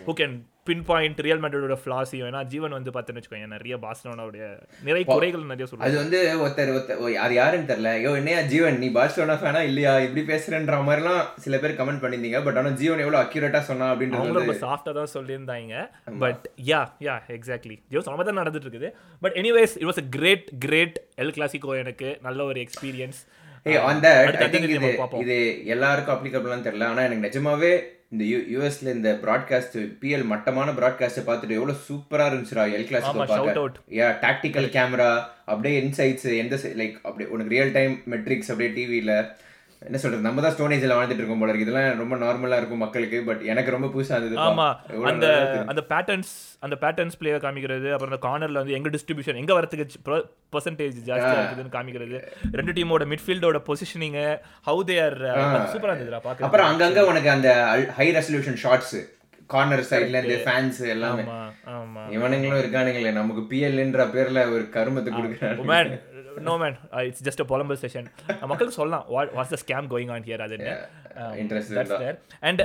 who 0.02 0.14
can 0.16 0.36
pinpoint 0.88 1.18
Real 1.24 1.40
மேட்ரிடோட 1.42 1.74
ஃபிளாஸையும் 1.80 2.28
ஏன்னா 2.28 2.40
ஜீவன் 2.52 2.74
வந்து 2.76 2.92
பார்த்துன்னு 2.94 3.20
வச்சுக்கோங்க 3.20 3.48
நிறைய 3.54 3.74
பார்சலோனாவுடைய 3.82 4.44
நிறைய 4.88 5.02
குறைகள் 5.10 5.42
நிறைய 5.50 5.66
சொல்லுவாங்க 5.68 5.88
அது 5.88 5.96
வந்து 6.02 6.18
ஒருத்தர் 6.42 6.72
ஒருத்தர் 6.74 7.18
அது 7.24 7.34
யாருன்னு 7.40 7.68
தெரியல. 7.70 7.90
ஐயோ 7.98 8.12
என்னையா 8.20 8.40
ஜீவன் 8.52 8.78
நீ 8.82 8.88
பார்சலோனா 8.98 9.36
ஃபேனா 9.42 9.62
இல்லையா? 9.70 9.92
இப்படி 10.06 10.24
பேசுறேன்ற 10.32 10.78
மாதிரிலாம் 10.88 11.22
சில 11.44 11.58
பேர் 11.64 11.78
கமெண்ட் 11.80 12.02
பண்ணியிருந்தீங்க. 12.04 12.40
பட் 12.46 12.58
ஆனா 12.60 12.72
ஜீவன் 12.82 13.02
எவ்வளவு 13.04 13.22
அக்யூரேட்டா 13.24 13.62
சொன்னா 13.70 13.88
அப்படின்றது 13.92 14.20
அவங்களும் 14.20 14.40
வந்து 14.40 14.52
ரொம்ப 14.52 14.66
சாஃப்டாக 14.66 14.94
தான் 15.00 15.14
சொல்லியிருந்தாங்க. 15.16 15.86
பட் 16.24 16.44
யா 16.72 16.82
யா 17.08 17.16
எக்ஸாக்ட்லி 17.38 17.78
ஜியோ 17.92 18.02
சொன்ன 18.08 18.26
தான் 18.30 18.40
நடந்துட்டு 18.42 18.68
இருக்குது. 18.68 18.90
But 19.24 19.36
anyways 19.42 19.74
it 19.80 19.88
was 19.90 20.02
a 20.04 20.06
great 20.18 20.48
great 20.66 20.98
El 21.24 21.34
Clasico 21.38 21.76
எனக்கு. 21.84 22.10
நல்ல 22.28 22.44
ஒரு 22.52 22.60
எக்ஸ்பீரியன்ஸ் 22.66 23.20
ஏய் 23.66 23.82
ஆன் 23.88 24.00
தட் 24.04 24.56
இது 25.24 25.36
எல்லாருக்கும் 25.74 26.14
அப்ளிகபிளான்னு 26.16 26.66
தெரியல. 26.68 26.88
ஆனா 26.92 27.04
எனக்கு 27.08 27.26
நிஜமாவே 27.28 27.74
இந்த 28.14 28.24
யூ 28.24 28.38
யூஎஸ்ல 28.52 28.94
இந்த 28.94 29.10
ப்ராட்காஸ்ட் 29.22 29.76
பிஎல் 30.00 30.24
மட்டமான 30.24 30.70
ப்ராட்காஸ்ட் 30.72 31.26
பார்த்துட்டு 31.26 31.56
எவ்வளவு 31.56 31.80
சூப்பரா 31.88 32.26
இருந்துச்சுடா 32.26 32.64
எல் 32.74 32.88
out. 33.08 33.16
பார்க்க 33.22 33.94
யா 33.94 34.08
டாக்டிக்கல் 34.20 34.68
கேமரா 34.72 35.08
அப்படியே 35.44 35.76
இன்சைட்ஸ் 35.80 36.28
எந்த 36.38 36.56
லைக் 36.76 36.96
அப்படியே 37.02 37.30
உனக்கு 37.30 37.50
ரியல் 37.50 37.72
டைம் 37.72 38.02
மெட்ரிக்ஸ் 38.10 38.50
அப்படியே 38.50 38.70
டிவில 38.76 39.14
என்ன 39.84 39.98
சொல்றது 39.98 40.26
நம்ம 40.26 40.42
தான் 40.42 40.54
ஸ்டோனேஜ்ல 40.54 40.94
வாழ்ந்துட்டு 40.94 41.22
இருக்கோம் 41.22 41.40
போல 41.40 41.50
இருக்கு. 41.50 41.66
இதெல்லாம் 41.66 42.00
ரொம்ப 42.00 42.16
நார்மலா 42.16 42.58
இருக்கும் 42.60 42.82
மக்களுக்கு 42.82 43.18
பட் 43.26 43.42
எனக்கு 43.52 43.74
ரொம்ப 43.74 43.88
புதுசா 43.88 44.14
இருந்தது 44.16 44.40
ஆமா 44.44 44.66
அந்த. 45.10 45.26
அந்த 45.70 45.82
பேட்டர்ன்ஸ் 45.90 46.30
அந்த 46.62 46.76
பேட்டர்ன்ஸ் 46.82 47.18
பிளேயர் 47.20 47.42
காமிக்கிறது 47.42 47.88
அப்புறம் 47.92 48.12
அந்த 48.12 48.20
கார்னர்ல 48.24 48.60
வந்து 48.62 48.76
எங்க 48.78 48.90
டிஸ்ட்ரிபியூஷன் 48.94 49.40
எங்க 49.42 49.54
வரதுக்கு 49.58 49.86
பர்சன்டேஜ் 50.52 50.96
ஜாஸ்தியா 51.08 51.34
இருக்குதுன்னு 51.34 51.74
காமிக்கிறது. 51.76 52.18
ரெண்டு 52.54 52.74
டீமோட 52.78 53.06
மிட்ஃபீல்டோட 53.12 53.60
பொசிஷனிங் 53.68 54.18
ஹவு 54.66 54.84
தே 54.88 54.96
ஆர் 55.02 55.18
சூப்பரா 55.72 55.92
இருந்ததுடா 55.92 56.22
பாக்க 56.24 56.46
அப்புறம் 56.48 56.70
அங்கங்க 56.70 57.04
உனக்கு 57.10 57.30
அந்த 57.32 57.50
ஹை 57.98 58.08
ரெசல்யூஷன் 58.16 58.58
ஷாட்ஸ் 58.64 58.96
கார்னர் 59.50 59.86
சைடுல 59.88 60.18
இருந்து 60.18 60.36
ஃபேன்ஸ் 60.44 60.78
எல்லாமே. 60.92 61.24
இவனுங்களும் 62.14 62.60
இருக்கானுங்களே 62.60 63.10
நமக்கு 63.16 63.42
பிஎல்ன்ற 63.50 64.04
பேர்ல 64.12 64.42
ஒரு 64.52 64.64
கருமத்தை 64.74 65.10
கொடுக்குறாங்க 65.14 65.66
man 65.70 65.92
no 66.48 66.54
man 66.62 66.76
it's 67.06 67.22
just 67.26 67.42
a 67.44 67.46
பொலம்பல் 67.52 67.80
session 67.84 68.06
மக்களுக்கு 68.50 68.76
சொல்லலாம். 68.78 69.04
What 69.14 69.32
what's 69.36 69.52
the 69.54 69.58
scam 69.64 69.86
going 69.92 70.12
on 70.14 70.24
here 70.28 70.42
அது 70.46 70.56
அண்ட் 72.48 72.60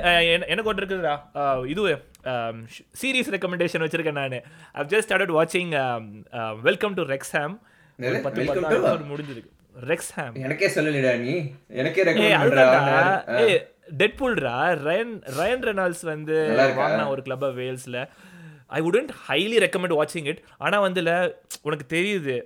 எனக்கு 0.52 0.70
ஒன்று 0.70 0.82
இருக்குதுடா? 0.82 1.14
Uh, 1.40 1.60
இது 1.72 1.82
சீரீஸ் 3.00 3.30
ரெக்கமெண்டேஷன் 3.34 3.84
வச்சிருக்கேன் 3.84 4.18
நான். 4.20 4.36
ஐவ் 4.78 4.90
ஜஸ்ட் 4.92 5.06
ஸ்டார்டட் 5.08 5.34
வாட்சிங் 5.38 5.72
வெல்கம் 6.68 6.94
டு 6.98 7.04
என்னது? 7.98 8.20
பத்து 8.26 8.40
Welcome 8.42 8.68
பத்து 8.68 9.08
முடிஞ்சிருக்கு. 9.12 9.50
ரெக்ஸ்ஹாம் 9.90 10.36
எனக்கே 10.46 10.68
சொல்லலடா 10.76 11.12
நீ. 11.24 11.34
எனக்கே 11.80 12.04
ரெக்கமெண்ட் 12.08 12.40
பண்ற 12.44 13.42
ஏய் 13.42 13.60
டெட்பூல்ரா 14.00 14.56
ரயன் 14.86 15.14
ரயன் 15.38 15.62
ரெனால்ட்ஸ் 15.68 16.04
வந்து? 16.12 16.38
வாங்கினா 16.80 17.06
ஒரு 17.14 17.22
கிளப் 17.26 17.44
வேல்ஸ்ல 17.60 18.06
ஐ 18.78 18.80
வுடன்ட் 18.86 19.12
ஹைலி 19.28 19.58
ரெக்கமெண்ட் 19.66 19.94
வாட்சிங் 20.00 20.28
இட் 20.32 20.42
ஆனா 20.58 20.76
வந்துல 20.86 21.12
உனக்கு 21.68 21.86
தெரியுது. 21.96 22.36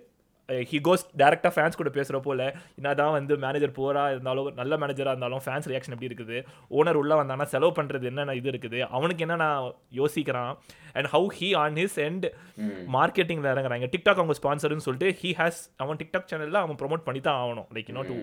ஹி 0.70 0.78
கோஸ் 0.86 1.04
டேரக்டாக 1.20 1.52
ஃபேன்ஸ் 1.54 1.78
கூட 1.80 1.90
பேசுகிற 1.96 2.18
போல 2.26 2.40
என்னதான் 2.78 3.12
வந்து 3.16 3.34
மேனேஜர் 3.44 3.72
போரா 3.78 4.02
இருந்தாலும் 4.14 4.48
நல்ல 4.60 4.76
மேனேஜராக 4.82 5.12
இருந்தாலும் 5.14 5.42
ஃபேன்ஸ் 5.44 5.68
ரியாக்ஷன் 5.70 5.94
எப்படி 5.94 6.08
இருக்குது? 6.10 6.38
ஓனர் 6.78 6.98
உள்ளே 7.02 7.14
வந்தானா 7.20 7.44
செலவு 7.52 7.72
பண்ணுறது 7.78 8.08
என்னென்ன 8.10 8.34
இது 8.40 8.50
இருக்குது? 8.52 8.80
அவனுக்கு 8.96 9.24
என்ன 9.26 9.36
நான் 9.44 9.70
யோசிக்கிறான் 10.00 10.52
and 10.96 11.08
how 11.14 11.28
he 11.38 11.48
on 11.62 11.78
his 11.82 11.96
and 12.06 12.26
மார்க்கெட்டிங்கில் 12.96 13.50
இறங்குறாங்க 13.54 13.88
டிக்டாக் 13.94 14.20
அவங்க 14.22 14.36
ஸ்பான்சர்னு 14.40 14.86
சொல்லிட்டு 14.88 15.10
ஹீ 15.22 15.32
ஹேஸ் 15.40 15.62
அவன் 15.84 16.00
டிக்டாக் 16.02 16.28
சேனலில் 16.32 16.60
அவன் 16.64 16.78
ப்ரொமோட் 16.82 17.06
பண்ணி 17.08 17.22
தான் 17.28 17.40
ஆகணும். 17.44 17.68
Like 17.76 17.90
you know 17.92 18.04
to 18.10 18.16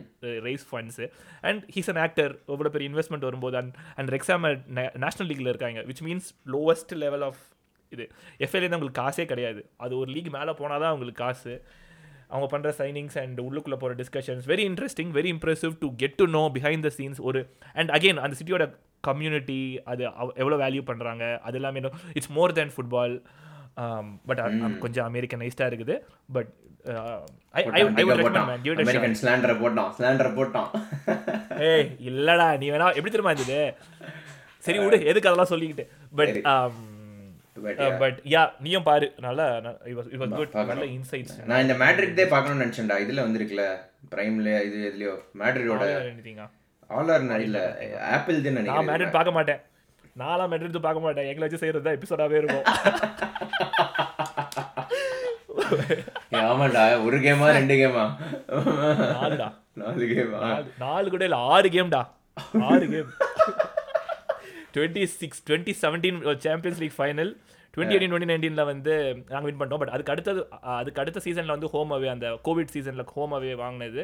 raise 0.49 0.67
funds 0.71 1.07
and 1.49 1.63
he's 1.75 1.91
an 1.93 2.01
actor 2.05 2.33
எவ்வளோ 2.55 2.71
பெரிய 2.75 2.91
இன்வெஸ்ட்மெண்ட் 2.91 3.27
வரும்போது 3.29 3.57
அண்ட் 3.61 3.73
அண்ட் 3.99 4.11
ரெக்ஸாம் 4.17 4.45
நேஷனல் 5.05 5.29
லீக்ல 5.31 5.53
இருக்காங்க 5.53 5.81
which 5.91 6.03
means 6.09 6.29
lowest 6.55 6.93
level 7.05 7.25
of 7.29 7.43
இது. 7.95 8.05
எஃப்எல்ஏ 8.45 8.67
தான் 8.67 8.77
உங்களுக்கு 8.79 9.01
காசே 9.03 9.23
கிடையாது. 9.31 9.61
அது 9.85 9.93
ஒரு 10.01 10.09
லீக் 10.15 10.29
மேலே 10.35 10.51
போனால் 10.59 10.83
தான் 10.83 10.93
உங்களுக்கு 10.95 11.21
காசு. 11.25 11.53
அவங்க 12.31 12.47
பண்ணுற 12.51 12.71
சைனிங்ஸ் 12.77 13.17
அண்ட் 13.17 13.39
உள்ளுக்குள்ளே 13.39 13.75
போகிற 13.75 13.95
discussions 14.03 14.47
very 14.47 14.65
interesting 14.69 15.11
very 15.11 15.31
impressive 15.35 15.75
to 15.79 15.89
get 15.95 16.15
to 16.15 16.27
know 16.27 16.43
behind 16.53 16.87
the 16.87 16.91
scenes 16.97 17.21
ஒரு 17.21 17.41
அண்ட் 17.73 17.89
அகெயின் 17.89 18.21
அந்த 18.21 18.37
சிட்டியோட 18.39 18.67
கம்யூனிட்டி 19.01 19.61
அது 19.83 20.03
எவ்வளோ 20.35 20.57
வேல்யூ 20.57 20.83
பண்ணுறாங்க 20.85 21.23
அது 21.39 21.57
எல்லாமே 21.57 21.81
it's 22.13 22.31
more 22.31 22.53
than 22.53 22.73
football 22.75 23.15
but 24.25 24.41
கொஞ்சம் 24.79 25.07
அமெரிக்கனைஸ்டாக 25.13 25.69
இருக்குது 25.71 25.95
பட் 26.31 26.51
ஸ்லாண்டரை 29.97 30.31
போட்டான். 30.35 30.69
ஏய் 31.69 31.87
இல்லடா 32.09 32.47
நீ 32.57 32.67
வேணா 32.71 32.87
எப்படி 32.95 33.11
தெரியுமா 33.11 33.33
இருந்தது 33.33 33.59
சரி 34.63 34.79
விடு 34.79 34.97
எதுக்கு 35.05 35.29
அதெல்லாம் 35.29 35.51
சொல்லிக்கிட்டு? 35.51 35.85
பட் 36.15 36.37
பட் 38.01 38.17
யா 38.33 38.41
நீயும் 38.65 38.85
பாரு. 38.87 39.07
நல்லா. 39.25 39.45
நல்ல 40.71 40.85
இன்சைட்ஸ் 40.95 41.35
நான் 41.51 41.63
இந்த 41.65 41.75
மேட்ரிட் 41.83 42.21
பார்க்கணும்னு 42.33 42.63
நினைச்சேன்டா. 42.65 42.97
இதுல 43.05 43.25
வந்திருக்குல்ல 43.27 43.65
பிரைம்ல 44.13 44.49
இது 44.67 44.77
எதுலயோ 44.89 45.13
மேட்ரிடோட 45.41 45.85
எனிதிங்கா 46.11 46.47
ஆலர் 46.89 47.25
இல்ல 47.47 47.59
ஆப்பிள் 48.13 48.43
தான் 48.45 48.57
நான் 48.69 48.89
மேட்ரிட் 48.89 49.17
பார்க்க 49.17 49.37
மாட்டேன். 49.37 49.61
நான்லாம் 50.15 50.51
மேட்ரிட் 50.51 50.85
பார்க்க 50.87 51.05
மாட்டேன். 51.05 51.27
எங்களை 51.31 51.45
வச்சு 51.45 51.61
செய்யறது 51.61 51.85
தான் 51.85 51.97
எபிசோடாவே 51.97 52.39
இருக்கும். 52.39 52.65
ஏய், 56.33 56.41
ஆமாண்டா. 56.49 56.83
ஒரு 57.05 57.17
கேமா 57.25 57.47
ரெண்டு 57.57 57.75
கேமா 57.81 58.03
நாலுடா. 59.15 59.47
நாலு 59.81 60.05
கேமா 60.11 60.39
நாலு 60.83 61.07
கூட 61.13 61.23
இல்ல 61.27 61.37
ஆறு 61.53 61.67
கேம்டா 61.75 62.01
ஆறு 62.69 62.85
game 62.93 63.11
twenty 64.75 65.05
six 65.19 65.41
twenty 65.49 65.75
seventeen 65.83 66.19
Champions 66.47 66.83
League 66.83 66.99
final 66.99 67.33
twenty 67.73 67.93
eighteen 67.95 68.11
twenty 68.11 68.29
நைன்டீனில் 68.31 68.69
வந்து 68.69 68.93
நாங்கள் 69.29 69.45
வின் 69.47 69.59
பண்ணிட்டோம். 69.59 69.81
பட் 69.81 69.91
அதுக்கு 69.95 70.11
அடுத்தது 70.13 70.41
அதுக்கு 70.79 71.01
அடுத்த 71.03 71.19
சீசனில் 71.25 71.53
வந்து 71.53 71.69
ஹோம் 71.73 71.91
அவே 71.95 72.07
அந்த 72.13 72.29
கோவிட் 72.47 72.73
சீசனில் 72.73 73.11
ஹோம் 73.13 73.33
அவே 73.37 73.51
வாங்கினது. 73.61 74.03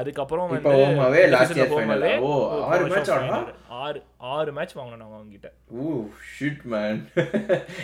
அதுக்கப்புறம் 0.00 0.52
இப்போ 0.58 0.72
வந்து 1.84 2.10
ஓ, 2.26 2.32
ஒரு 2.48 2.62
ஆறு. 3.84 4.00
ஆறு 4.34 4.50
மேட்ச் 4.56 4.74
வாங்கினோம் 4.78 5.00
நாங்கள் 5.02 5.18
அவங்ககிட்ட. 5.18 5.48
ஊ 5.82 5.86
ஷிட் 6.34 6.62
மேன் 6.72 7.00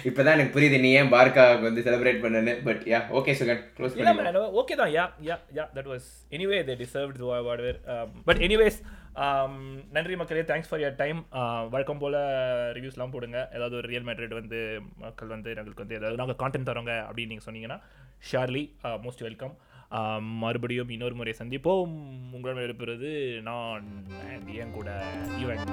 இப்பதான் 0.09 0.35
எனக்கு 0.37 0.55
புரியுது 0.57 0.83
நீ 0.85 0.91
ஏன் 1.01 1.13
பார்க்காவுக்கு 1.17 1.69
வந்து 1.69 1.85
செலிப்ரேட் 1.87 2.23
பண்ணனு 2.25 2.55
பட் 2.69 2.85
யா 2.93 3.01
ஓகே 3.21 3.35
சுகன் 3.41 3.65
க்ளோஸ் 3.79 3.97
man 4.01 4.39
ஓகே 4.63 4.77
தான். 4.83 4.93
Yeah 4.99 5.07
yeah 5.31 5.39
yeah 5.59 5.67
that 5.79 5.91
was 5.95 6.09
anyway 6.37 6.61
they 6.69 6.77
deserved 6.85 7.25
whatever 7.49 7.81
but 8.29 8.43
anyways 8.49 8.79
நன்றி 9.95 10.15
மக்களே 10.19 10.43
தேங்க்ஸ் 10.49 10.69
ஃபார் 10.71 10.83
யர் 10.83 10.99
டைம் 11.01 11.21
வழக்கம் 11.75 12.03
போல் 12.03 12.17
ரிவ்யூஸ்லாம் 12.77 13.15
போடுங்க. 13.15 13.39
ஏதாவது 13.57 13.75
ஒரு 13.81 13.87
ரியல் 13.93 14.07
மேட்ரேட் 14.09 14.35
வந்து 14.41 14.59
மக்கள் 15.05 15.33
வந்து 15.35 15.51
எங்களுக்கு 15.61 15.85
வந்து 15.85 15.99
ஏதாவது 16.01 16.21
நாங்கள் 16.21 16.39
கான்டென்ட் 16.43 16.71
தரோங்க 16.71 16.95
அப்படின்னு 17.09 17.33
நீங்கள் 17.33 17.49
சொன்னீங்கன்னா 17.49 17.79
ஷார்லி 18.31 18.63
மோஸ்ட் 19.07 19.25
வெல்கம் 19.29 19.57
மறுபடியும் 20.45 20.91
இன்னொரு 20.95 21.15
முறை 21.19 21.35
சந்திப்போம். 21.41 21.93
உங்களிடம் 22.37 22.65
எழுப்புறது 22.67 23.11
நான் 23.49 23.87
என் 24.63 24.77
கூட 24.79 24.89
ஈவன் 25.43 25.65